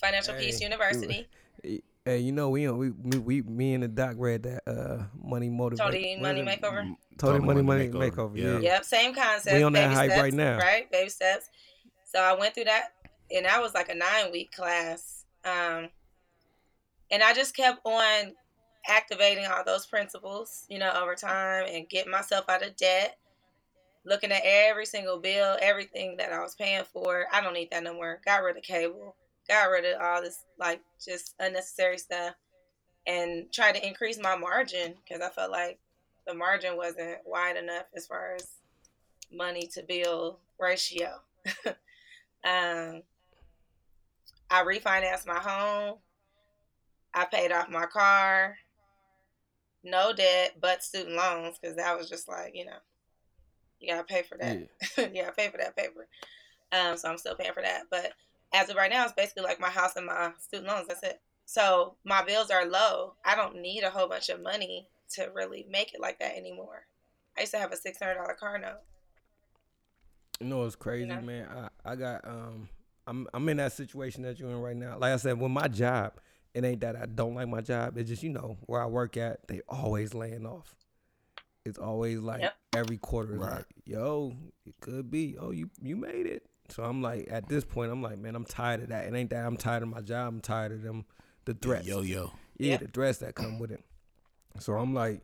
[0.00, 1.28] Financial Hey, Peace you- University.
[2.06, 5.50] Hey, you know we we we, we me and the doc read that uh money
[5.50, 5.84] motivate.
[5.84, 6.62] Tony Money is it?
[6.62, 6.96] Makeover.
[7.18, 8.36] Tony money money makeover.
[8.36, 8.58] Yeah.
[8.58, 9.54] Yep, same concept.
[9.54, 10.56] We on that hype steps, right now.
[10.56, 11.50] Right, baby steps.
[12.06, 12.94] So I went through that,
[13.30, 15.26] and that was like a nine week class.
[15.44, 15.90] Um,
[17.10, 18.32] and I just kept on
[18.88, 23.18] activating all those principles, you know, over time, and getting myself out of debt.
[24.06, 27.26] Looking at every single bill, everything that I was paying for.
[27.30, 28.22] I don't need that no more.
[28.24, 29.14] Got rid of cable.
[29.50, 32.34] Got rid of all this like just unnecessary stuff,
[33.04, 35.80] and tried to increase my margin because I felt like
[36.24, 38.46] the margin wasn't wide enough as far as
[39.32, 41.20] money to bill ratio.
[41.66, 43.02] um,
[44.48, 45.98] I refinanced my home.
[47.12, 48.56] I paid off my car.
[49.82, 52.78] No debt, but student loans because that was just like you know,
[53.80, 54.68] you gotta pay for that.
[54.96, 55.08] Yeah.
[55.12, 56.06] you gotta pay for that paper.
[56.70, 57.84] Um, so I'm still paying for that.
[57.90, 58.12] But
[58.52, 60.88] as of right now, it's basically like my house and my student loans.
[60.88, 61.20] That's it.
[61.46, 63.14] So my bills are low.
[63.24, 66.86] I don't need a whole bunch of money to really make it like that anymore.
[67.36, 68.80] I used to have a six hundred dollar car note.
[70.40, 71.20] You know it's crazy, know?
[71.20, 71.48] man.
[71.84, 72.68] I, I got um
[73.06, 74.96] I'm I'm in that situation that you're in right now.
[74.98, 76.14] Like I said, with my job,
[76.54, 77.98] it ain't that I don't like my job.
[77.98, 80.74] It's just you know where I work at, they always laying off.
[81.64, 82.54] It's always like Yep.
[82.74, 83.56] every quarter, Right.
[83.56, 84.34] like, yo,
[84.64, 85.36] it could be.
[85.38, 86.46] Oh, you you made it.
[86.70, 89.06] So I'm like, at this point, I'm like, man, I'm tired of that.
[89.06, 90.28] It ain't that I'm tired of my job.
[90.28, 91.04] I'm tired of them,
[91.44, 91.86] the threats.
[91.86, 92.32] Yo yo.
[92.58, 92.80] yeah, Yep.
[92.80, 93.82] the threats that come with it.
[94.60, 95.20] So I'm like,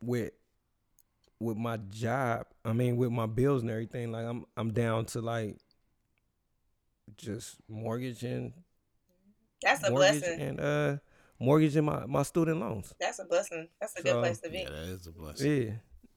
[0.00, 0.32] with
[1.40, 5.20] with my job, I mean, with my bills and everything, like I'm I'm down to
[5.20, 5.58] like
[7.16, 8.54] just mortgaging,
[9.62, 10.40] That's a mortgage blessing.
[10.40, 10.96] and uh
[11.38, 12.94] mortgaging my my student loans.
[13.00, 13.68] That's a blessing.
[13.80, 14.58] That's a So- good place to be.
[14.58, 15.62] Yeah, that is a blessing.
[15.62, 15.72] Yeah,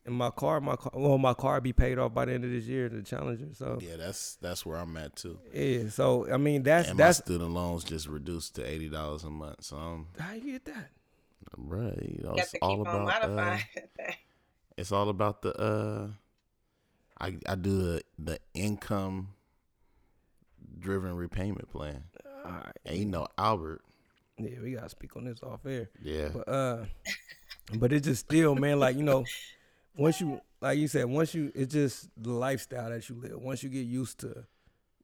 [0.06, 2.52] and my car, my car, well, my car be paid off by the end of
[2.52, 3.48] this year, the Challenger.
[3.54, 5.40] So Yeah, that's that's where I'm at too.
[5.54, 9.24] yeah, so I mean, that's and my that's student loans just reduced to eighty dollars
[9.24, 9.64] a month.
[9.64, 10.90] So I'm how you get that.
[11.58, 11.98] right.
[12.04, 13.58] You know, You it's all about uh,
[14.78, 16.08] it's all about the uh
[17.20, 19.30] I I do the the income
[20.80, 22.04] driven repayment plan.
[22.46, 23.82] All right, And you know Albert.
[24.38, 25.90] yeah, we gotta speak on this off air.
[26.04, 26.30] Yeah.
[26.34, 26.86] But uh,
[27.80, 28.80] but it's just still, man.
[28.80, 29.24] Like you know,
[29.98, 33.40] once you, like you said, once you, it's just the lifestyle that you live.
[33.42, 34.46] Once you get used to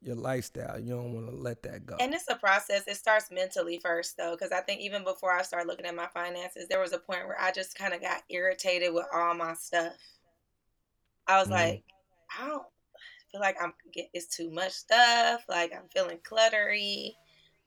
[0.02, 1.98] your lifestyle, you don't want to let that go.
[2.00, 2.88] And it's a process.
[2.88, 6.08] It starts mentally first, though, because I think even before I started looking at my
[6.14, 9.54] finances, there was a point where I just kind of got irritated with all my
[9.54, 9.94] stuff.
[11.28, 11.52] I was Mhm.
[11.52, 11.84] like,
[12.40, 12.66] I don't
[13.32, 15.46] feel like I'm get it's too much stuff.
[15.48, 17.14] Like I'm feeling cluttery.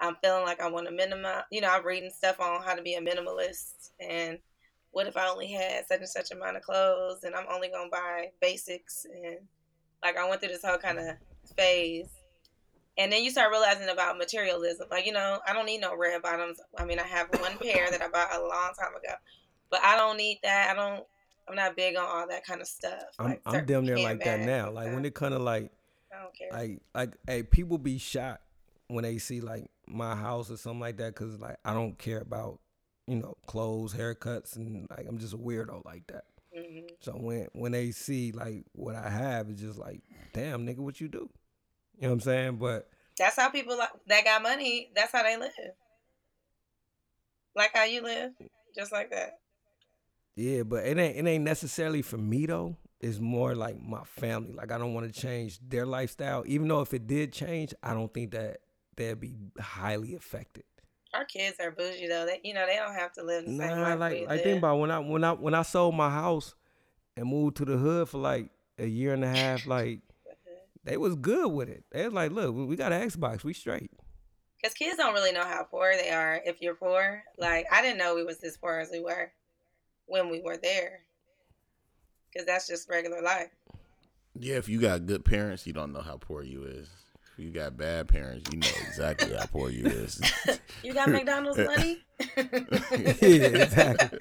[0.01, 1.45] I'm feeling like I want to minimize.
[1.51, 4.39] You know, I'm reading stuff on how to be a minimalist and
[4.95, 7.91] what if I only had such and such amount of clothes and I'm only gonna
[7.91, 9.39] buy basics and
[10.03, 11.17] like I went through this whole kind of
[11.57, 12.09] phase.
[12.97, 14.87] And then you start realizing about materialism.
[14.89, 16.61] Like, you know, I don't need no red bottoms.
[16.79, 19.15] I mean, I have one pair that I bought a long time ago,
[19.69, 20.71] but I don't need that.
[20.71, 21.05] I don't.
[21.49, 23.03] I'm not big on all that kind of stuff.
[23.19, 24.71] I'm like I'm damn near like that now.
[24.71, 25.73] Like when it kind of like
[26.11, 26.49] I don't care.
[26.53, 28.41] like like hey people be shocked
[28.87, 32.21] when they see like my house or something like that because like I don't care
[32.21, 32.61] about
[33.07, 36.25] you know clothes, haircuts, and like I'm just a weirdo like that.
[36.57, 36.89] Mhm.
[37.01, 40.03] So when when they see like what I have, it's just like,
[40.33, 41.29] damn nigga, what you do?
[41.97, 42.57] You know what I'm saying?
[42.57, 42.89] But
[43.19, 44.91] That's how people like, that got money.
[44.95, 45.51] That's how they live.
[47.57, 48.33] Like how you live,
[48.77, 49.39] just like that.
[50.37, 52.77] yeah, but it ain't it ain't necessarily for me though.
[53.01, 54.53] It's more like my family.
[54.55, 56.43] Like I don't want to change their lifestyle.
[56.47, 58.59] Even though if it did change, I don't think that
[58.97, 60.65] they'd be highly affected.
[61.15, 62.27] Our kids are bougie though.
[62.27, 64.29] They, you know, they don't have to live the same Nah, life like we like
[64.31, 64.43] live.
[64.43, 66.55] think about when I when I when I sold my house
[67.17, 70.01] and moved to the hood for like a year and a half, like
[70.85, 71.85] they was good with it.
[71.93, 73.91] They was like, look, we we got an Xbox, we straight.
[74.61, 77.23] Because kids don't really know how poor they are if you're poor.
[77.39, 79.31] Like, I didn't know we was this poor as we were
[80.07, 81.01] when we were there.
[82.33, 83.51] Because that's just regular life.
[84.35, 86.89] Yeah, if you got good parents, you don't know how poor you is.
[87.37, 90.21] If you got bad parents, you know exactly how poor you is.
[90.83, 91.99] You got McDonald's money?
[92.37, 92.43] yeah,
[93.23, 94.19] exactly.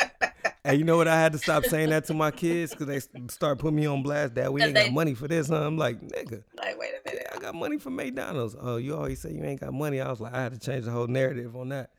[0.64, 1.10] Hey, you know what?
[1.10, 4.02] I had to stop saying that to my kids because they start putting me on
[4.02, 4.34] blast.
[4.36, 5.50] Dad, we ain't got money for this.
[5.50, 5.58] Huh?
[5.68, 7.28] I'm like, nigga, Like, wait a minute.
[7.36, 8.56] I got money for McDonald's.
[8.58, 10.00] Oh, you always say you ain't got money.
[10.00, 11.90] I was like, I had to change the whole narrative on that.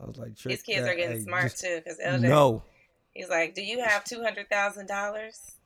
[0.00, 1.80] I was like, These kids that- are getting hey, smart just- too.
[1.84, 2.62] Because LJ, No,
[3.12, 5.56] he's like, "Do you have two hundred thousand dollars?"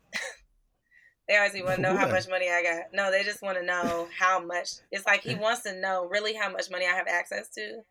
[1.29, 2.93] They always want to know how much money I got.
[2.93, 4.73] No, they just want to know how much.
[4.93, 7.83] It's like he wants to know really how much money I have access to,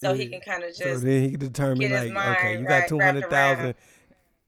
[0.00, 0.78] so he can kind of just.
[0.80, 1.04] so just.
[1.04, 3.64] then he can determine get his like, okay, you got two wrapped hundred thousand.
[3.64, 3.74] around.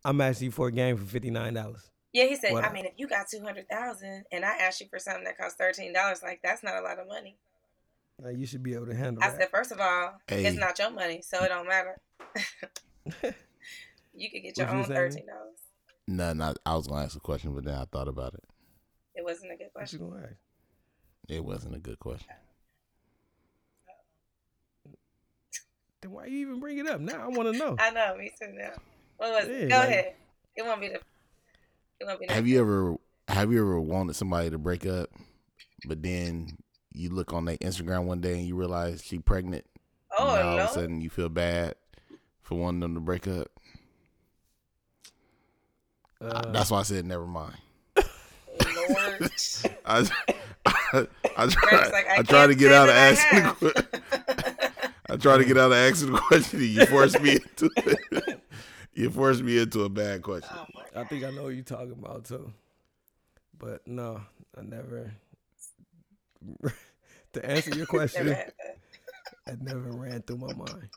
[0.04, 1.90] I'm asking you for a game for fifty nine dollars.
[2.14, 2.52] yeah, he said.
[2.52, 2.64] What?
[2.64, 5.36] I mean, if you got two hundred thousand and I asked you for something that
[5.36, 7.36] costs thirteen dollars, like that's not a lot of money.
[8.22, 9.26] Like, you should be able to handle it.
[9.26, 9.38] I that.
[9.40, 10.44] said, first of all, Hey.
[10.44, 11.98] it's not your money, so it don't matter.
[14.14, 14.94] you could get your What own saying?
[14.96, 15.58] thirteen dollars.
[16.08, 16.56] No, not.
[16.66, 18.44] I was gonna ask a question, but then I thought about it.
[19.14, 20.00] It wasn't a good question.
[20.00, 20.20] What you question.
[20.22, 20.40] gonna ask?
[21.28, 22.28] It wasn't a good question.
[26.00, 27.00] Then why you even bring it up?
[27.00, 27.76] Now I want to know.
[27.78, 28.48] I know, me too.
[28.52, 28.72] Now,
[29.18, 29.68] what was Yeah, it?
[29.70, 30.14] Go like- ahead.
[30.56, 30.94] It won't be the.
[30.96, 32.26] It won't be.
[32.26, 32.96] the- Have you ever
[33.28, 35.10] have you ever wanted somebody to break up,
[35.86, 36.58] but then
[36.92, 39.64] you look on their Instagram one day and you realize she pregnant?
[40.18, 40.64] Oh and all no!
[40.64, 41.76] of a sudden you feel bad
[42.42, 43.51] for wanting them to break up.
[46.22, 47.56] Uh, That's why I said never mind.
[47.96, 49.30] Lord.
[49.84, 50.08] I
[50.66, 51.06] I,
[51.36, 54.82] I Fred's try like, I, I try to get out of asking the have.
[55.10, 56.60] I try to get out of asking the question.
[56.60, 58.40] You forced me into it.
[58.94, 60.50] You force me into a bad question.
[60.54, 62.52] oh I think I know what you're talking about too.
[63.58, 64.20] But no,
[64.56, 65.12] I never.
[67.32, 68.52] to answer your question, had
[69.46, 69.62] that.
[69.62, 70.88] never ran through my mind.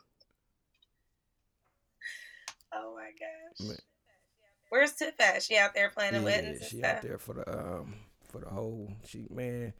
[2.72, 3.68] Oh my gosh.
[3.68, 3.76] Man.
[4.68, 5.42] Where's Tiff at?
[5.42, 6.96] She out there playing the Yeah, weddings and she stuff.
[6.96, 7.94] out there for the um
[8.28, 8.92] for the whole.
[9.06, 9.72] She man,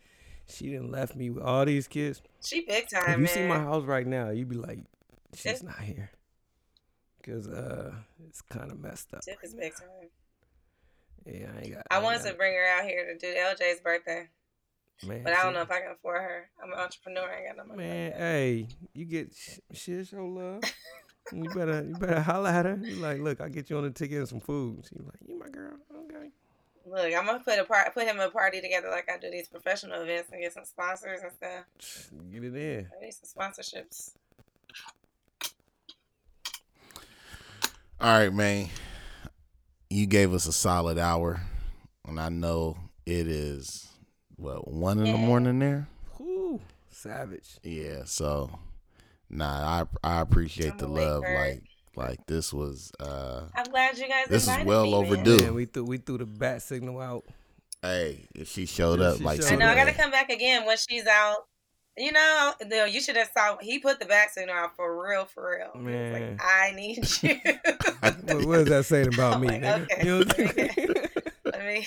[0.49, 2.23] she didn't left me with all these kids.
[2.45, 3.29] She big time, if you man.
[3.29, 4.79] see my house right now, you'd be like,
[5.35, 6.11] she's Tiff- not here,
[7.25, 7.93] cause uh,
[8.29, 9.23] it's kind of messed up.
[9.23, 9.89] Tiff is big time.
[11.27, 11.83] Yeah, I ain't got.
[11.91, 14.29] I ain't wanted got- to bring her out here to do LJ's birthday,
[15.05, 16.49] man, but I don't know if I can afford her.
[16.63, 17.29] I'm an entrepreneur.
[17.29, 17.89] I ain't got no money.
[17.89, 20.63] Man, hey, you get sh- shit your love.
[21.33, 22.79] you better you better holla at her.
[22.83, 24.85] You like, look, I'll get you on a ticket and some food.
[24.89, 26.31] She like, you my girl, okay.
[26.87, 29.49] Look, I'm gonna put a part, put him a party together like I do these
[29.49, 32.11] professional events and get some sponsors and stuff.
[32.33, 32.89] Get it in.
[32.97, 34.13] I need some sponsorships.
[38.01, 38.69] All right, man.
[39.91, 41.41] You gave us a solid hour,
[42.07, 43.89] and I know it is
[44.37, 45.89] what one in the morning there.
[46.19, 46.61] Whoo,
[46.91, 47.57] savage.
[47.63, 48.51] Yeah, so
[49.31, 51.23] nah, I I appreciate I'm the love.
[51.25, 51.35] Kurt.
[51.37, 51.63] Like
[51.97, 54.27] like this was uh I'm glad you guys.
[54.29, 55.05] This is well me, man.
[55.05, 55.43] overdue.
[55.45, 57.25] Man, we threw we threw the bat signal out.
[57.83, 59.69] hey, if she showed Yeah, up she like showed I know.
[59.69, 61.47] I gotta come back again when she's out.
[61.99, 63.57] You know, no, you should have saw.
[63.59, 65.71] He put the back signal out for real, for real.
[65.73, 66.13] He was Man.
[66.13, 67.41] like, I need you.
[68.23, 69.49] What, what is that saying about me?
[69.49, 69.83] like, nigga?
[69.85, 70.71] okay, You know I'm saying?
[71.55, 71.87] I mean,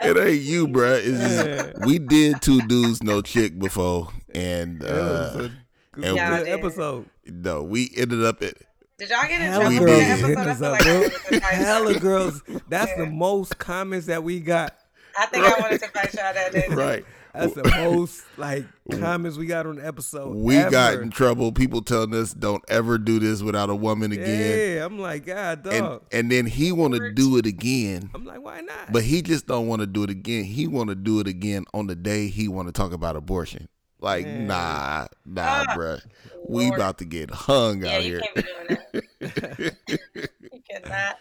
[0.00, 0.98] It ain't you, bruh.
[0.98, 1.86] It's just, Yeah.
[1.86, 5.48] we did two dudes no chick before, and It was uh,
[5.96, 6.48] a and good Y'all did.
[6.48, 7.06] episode.
[7.26, 8.54] no, we ended up at
[8.98, 10.08] did y'all get in Hella trouble We for girls did.
[10.08, 10.48] that hitting episode?
[10.48, 11.00] I feel like I bro.
[11.00, 12.42] wanted to fight Hella girls.
[12.68, 14.74] That's the most comments that we got.
[15.18, 16.66] I think I wanted to fight y'all that day.
[16.68, 16.74] too.
[16.74, 17.04] right.
[17.34, 18.64] That's the most like
[18.98, 20.34] comments we got on the episode.
[20.34, 20.70] we ever.
[20.70, 21.52] got in trouble.
[21.52, 24.76] People telling us don't ever do this without a woman again.
[24.78, 25.74] Yeah, I'm like, God, dog.
[25.74, 28.08] And and then he want to do it again.
[28.14, 28.90] I'm like, why not?
[28.90, 30.44] But he just don't want to do it again.
[30.44, 33.68] He want to do it again on the day he want to talk about abortion.
[34.00, 34.46] Like, Man.
[34.46, 36.00] nah, nah, Ah, bruh.
[36.48, 38.20] We about to get hung Yeah, out you here.
[38.20, 39.76] can't be doing that.
[40.52, 41.16] You cannot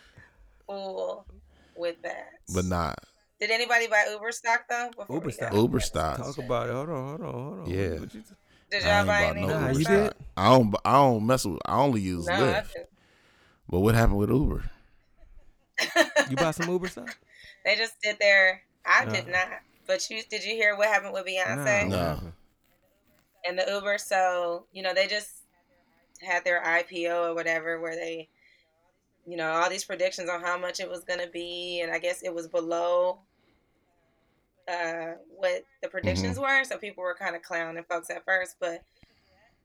[0.68, 1.26] fool
[1.76, 2.30] with that.
[2.54, 2.94] But nah,
[3.40, 4.90] Did anybody buy Uber stock though?
[5.10, 5.54] Uber stock.
[5.54, 6.20] Uber stocks.
[6.22, 6.74] Talk about it.
[6.74, 7.66] Hold on, hold on, hold on.
[7.70, 8.00] Yeah.
[8.00, 8.24] What you-
[8.72, 9.94] Did I y'all ain't buy any no Uber Uber you stock?
[10.18, 10.26] did?
[10.38, 10.76] I don't.
[10.86, 11.60] I don't mess with.
[11.66, 12.72] I only use No, Lyft.
[13.70, 14.64] But what happened with Uber?
[16.30, 17.18] You bought some Uber stuff?
[17.64, 18.62] They just did their.
[18.86, 19.32] I did Uh.
[19.32, 19.50] not.
[19.88, 21.98] But you did you hear what happened with Beyonce No.
[21.98, 22.34] what happened?
[23.48, 23.98] And the Uber?
[23.98, 25.30] So you know they just
[26.22, 28.30] had their IPO or whatever, where they,
[29.26, 32.24] you know, all these predictions on how much it was gonna be, and I guess
[32.24, 33.20] it was below
[34.68, 36.64] uh, what the predictions were.
[36.64, 38.82] So people were kind of clowning folks at first, but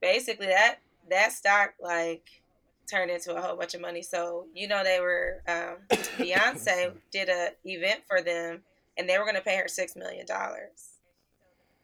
[0.01, 0.77] basically that
[1.09, 2.27] that stock like
[2.89, 4.01] turned into a whole bunch of money.
[4.01, 5.77] So you know they were um,
[6.17, 8.61] Beyonce did a event for them,
[8.97, 10.99] and they were going to pay her six million dollars,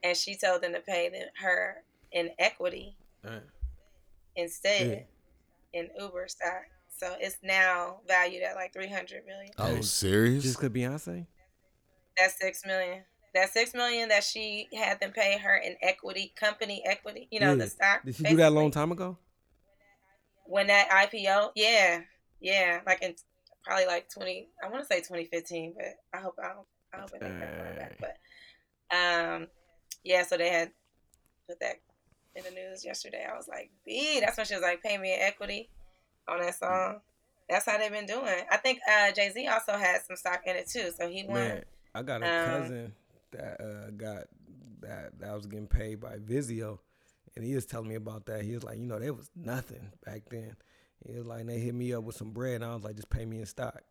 [0.03, 2.95] and she told them to pay them, her in equity
[3.25, 3.43] Alright.
[4.35, 5.05] instead
[5.73, 6.63] in Uber stock.
[6.97, 9.51] So it's now valued at like three hundred million.
[9.57, 10.43] Oh, Hey, serious?
[10.43, 11.27] Just cause Beyonce?
[12.17, 13.03] That's six million.
[13.35, 17.27] That six million that she had them pay her in equity, company equity.
[17.29, 17.65] You know Yeah.
[17.65, 18.03] the stock.
[18.03, 19.17] Did she do that a long time ago?
[20.49, 21.99] when that IPO, yeah,
[22.39, 23.13] yeah, like in
[23.65, 26.97] probably like twenty, I want to say twenty fifteen, but I hope I don't, I
[27.01, 27.97] hope it ain't that far back.
[27.99, 29.47] But um,
[30.05, 30.71] yeah, so they had
[31.49, 31.81] put that
[32.37, 33.25] in the news yesterday.
[33.29, 35.69] I was like, B, that's when she was like, pay me in equity
[36.27, 37.01] on that song.
[37.49, 38.41] That's how they've been doing.
[38.51, 41.35] I think uh, Jay Z also had some stock in it too, so he won.
[41.35, 41.63] Man,
[41.95, 42.93] I got a Um, cousin
[43.31, 44.23] that uh, got
[44.81, 46.79] that that was getting paid by Vizio,
[47.35, 48.41] and he was telling me about that.
[48.43, 50.55] He was like, you know, there was nothing back then.
[51.05, 53.09] He was like, they hit me up with some bread, and I was like, just
[53.09, 53.81] pay me in stock.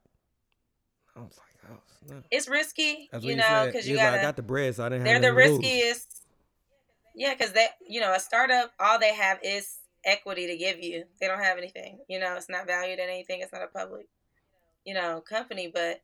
[1.16, 1.70] I was like,
[2.12, 2.22] oh.
[2.30, 4.20] It's risky, That's you know, because you was like.
[4.20, 5.20] I got the bread, so I didn't have to pay.
[5.20, 6.06] they're the riskiest.
[6.10, 6.20] lose.
[7.16, 11.04] Yeah, because they, you know, a startup, all they have is equity to give you.
[11.18, 11.98] They don't have anything.
[12.08, 13.40] You know, it's not valued at anything.
[13.40, 14.06] It's not a public,
[14.84, 15.70] you know, company.
[15.72, 16.02] But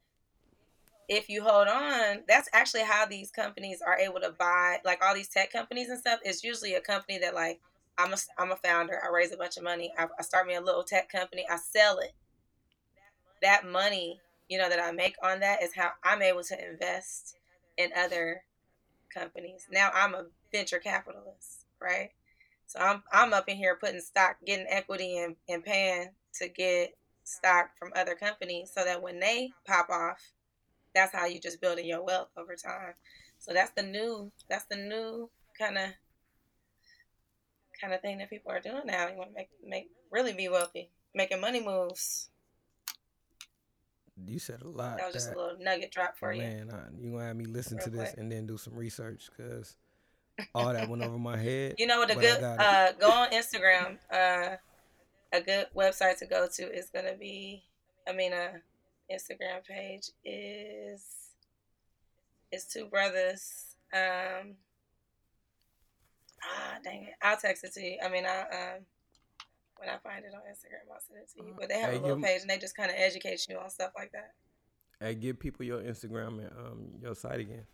[1.11, 5.15] if you hold on, that's actually how these companies are able to buy, like all
[5.15, 6.19] these tech companies and stuff.
[6.25, 7.61] It's usually a company that, like,
[7.99, 8.99] I'm a, I'm a founder.
[9.05, 9.93] I raise a bunch of money.
[9.99, 11.45] I, I start me a little tech company.
[11.49, 12.13] I sell it.
[13.43, 17.37] That money, you know, that I make on that is how I'm able to invest
[17.77, 18.45] in other
[19.13, 19.67] companies.
[19.71, 22.11] Now I'm a venture capitalist, right?
[22.67, 26.11] So I'm I'm up in here putting stock, getting equity and, and paying
[26.41, 26.95] to get
[27.25, 30.33] stock from other companies so that when they pop off,
[30.95, 32.95] that's how you just building your wealth over time.
[33.39, 35.91] So that's the new that's the new kind of
[37.81, 39.09] kind of thing that people are doing now.
[39.09, 42.31] You want to make make really be wealthy, making money moves.
[44.27, 44.99] You said a lot.
[44.99, 46.43] That was just a little nugget drop for you.
[46.43, 46.71] Man,
[47.01, 48.19] you gonna have me listen to this quick.
[48.19, 49.77] and then do some research because
[50.55, 51.75] all that went over my head.
[51.79, 53.99] You know what a good uh go on Instagram.
[54.13, 54.57] Uh
[55.33, 57.63] a good website to go to is gonna be
[58.09, 58.61] I mean a
[59.13, 61.05] Instagram page is
[62.51, 63.75] it's two brothers.
[63.93, 64.55] Um
[66.43, 67.15] ah dang it.
[67.23, 67.99] I'll text it to you.
[68.05, 68.87] I mean I um
[69.83, 71.55] when I find it on Instagram I'll send it to you.
[71.59, 73.59] But they have Hey, a little give 'em- page and they just kinda educate you
[73.59, 74.33] on stuff like that.
[75.01, 77.67] Hey, give people your Instagram and um your site again.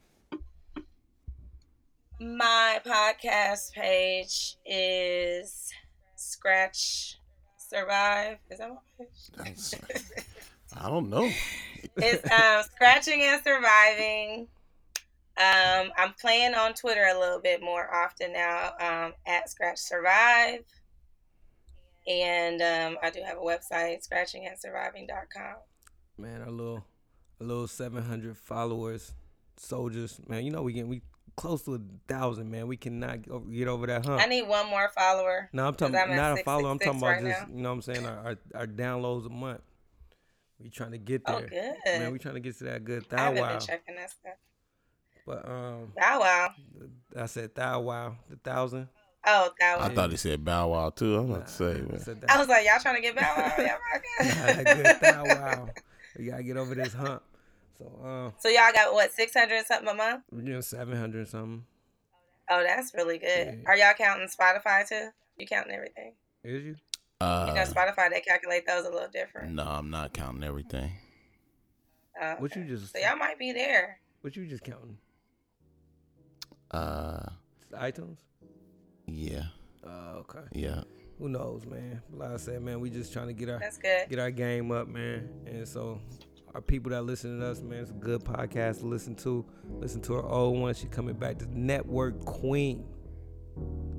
[2.21, 5.71] My podcast page is
[6.17, 7.19] Scratch
[7.59, 8.39] Survive.
[8.51, 8.77] Is that my
[9.45, 9.75] page?
[10.77, 11.31] I don't know.
[11.97, 14.49] it's um, scratching and surviving.
[15.37, 20.65] Um, I'm playing on Twitter a little bit more often now um, at Scratch Survive.
[22.09, 25.57] And um, I do have a website, scratchingandsurviving.com.
[26.17, 26.85] Man, a little,
[27.41, 29.13] a little seven hundred followers,
[29.59, 30.19] soldiers.
[30.27, 31.03] Man, you know we getting we
[31.37, 32.51] close to a thousand.
[32.51, 34.23] Man, we cannot get over, that hump.
[34.23, 35.51] I need one more follower.
[35.53, 36.71] No, I'm talking I'm not a follow.
[36.71, 39.31] I'm talking about right just you know what I'm saying our, our our downloads a
[39.31, 39.61] month.
[40.59, 41.37] We trying to get there.
[41.37, 41.77] Oh, there.
[41.85, 42.01] good.
[42.01, 43.51] Man, we trying to get to that good I haven't wow.
[43.51, 44.33] been checking that stuff.
[45.25, 46.51] But um, Bow wow.
[47.17, 48.89] I said thou wow, the thousand.
[49.27, 49.91] Oh, that was.
[49.91, 51.17] I thought he said Bow Wow too.
[51.19, 52.25] I'm about to say, I man.
[52.29, 53.53] I was like, y'all trying to get bow wow?
[53.59, 53.77] Yeah,
[54.23, 55.69] Nah, that good thou wow.
[56.19, 57.23] We gotta get over this hump.
[57.79, 60.23] So um, So y'all got what six hundred something a month?
[60.33, 61.65] we're doing seven hundred something.
[62.51, 63.29] Oh, that's really good.
[63.47, 63.55] Yeah.
[63.67, 65.09] Are y'all counting Spotify too?
[65.37, 66.15] You counting everything?
[66.45, 66.69] Is you?
[66.71, 66.75] You
[67.21, 69.53] know, Uh, Spotify they calculate those a little different.
[69.53, 70.93] no, I'm not counting everything.
[72.21, 72.93] Oh, What you just?
[72.93, 73.99] So y'all might be there.
[74.23, 74.97] What you just counting?
[76.71, 77.27] Uh,
[77.75, 78.19] iTunes.
[79.15, 79.45] Yeah,
[79.85, 80.41] Oh, okay.
[80.53, 80.83] yeah.
[81.19, 82.01] Who knows, man?
[82.13, 84.09] Like I said, man, we just trying to get our That's good.
[84.09, 85.29] get our game up, man.
[85.47, 86.01] And so
[86.55, 89.45] our people that listen to us, man, it's a good podcast to listen to.
[89.69, 90.75] Listen to our old one.
[90.75, 92.85] She coming back to the network queen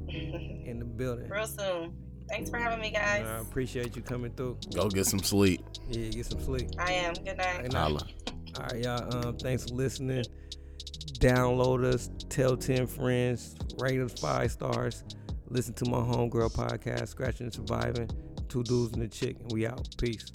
[0.07, 1.27] in the building.
[1.29, 1.93] Real soon.
[2.29, 3.25] Thanks for having me, guys.
[3.25, 4.57] I appreciate you coming through.
[4.73, 5.61] Go get some sleep.
[5.89, 6.69] Yeah, get some sleep.
[6.77, 7.13] I am.
[7.15, 7.61] Good night.
[7.63, 7.79] Good night.
[7.81, 8.07] Holla.
[8.57, 9.27] All right, y'all.
[9.27, 10.23] Um, thanks for listening
[11.19, 15.03] download us, tell 10 friends, rate us five stars,
[15.49, 18.09] listen to my homegirl podcast, Scratching and Surviving,
[18.47, 19.87] Two Dudes and a Chick, and we out.
[19.97, 20.31] Peace.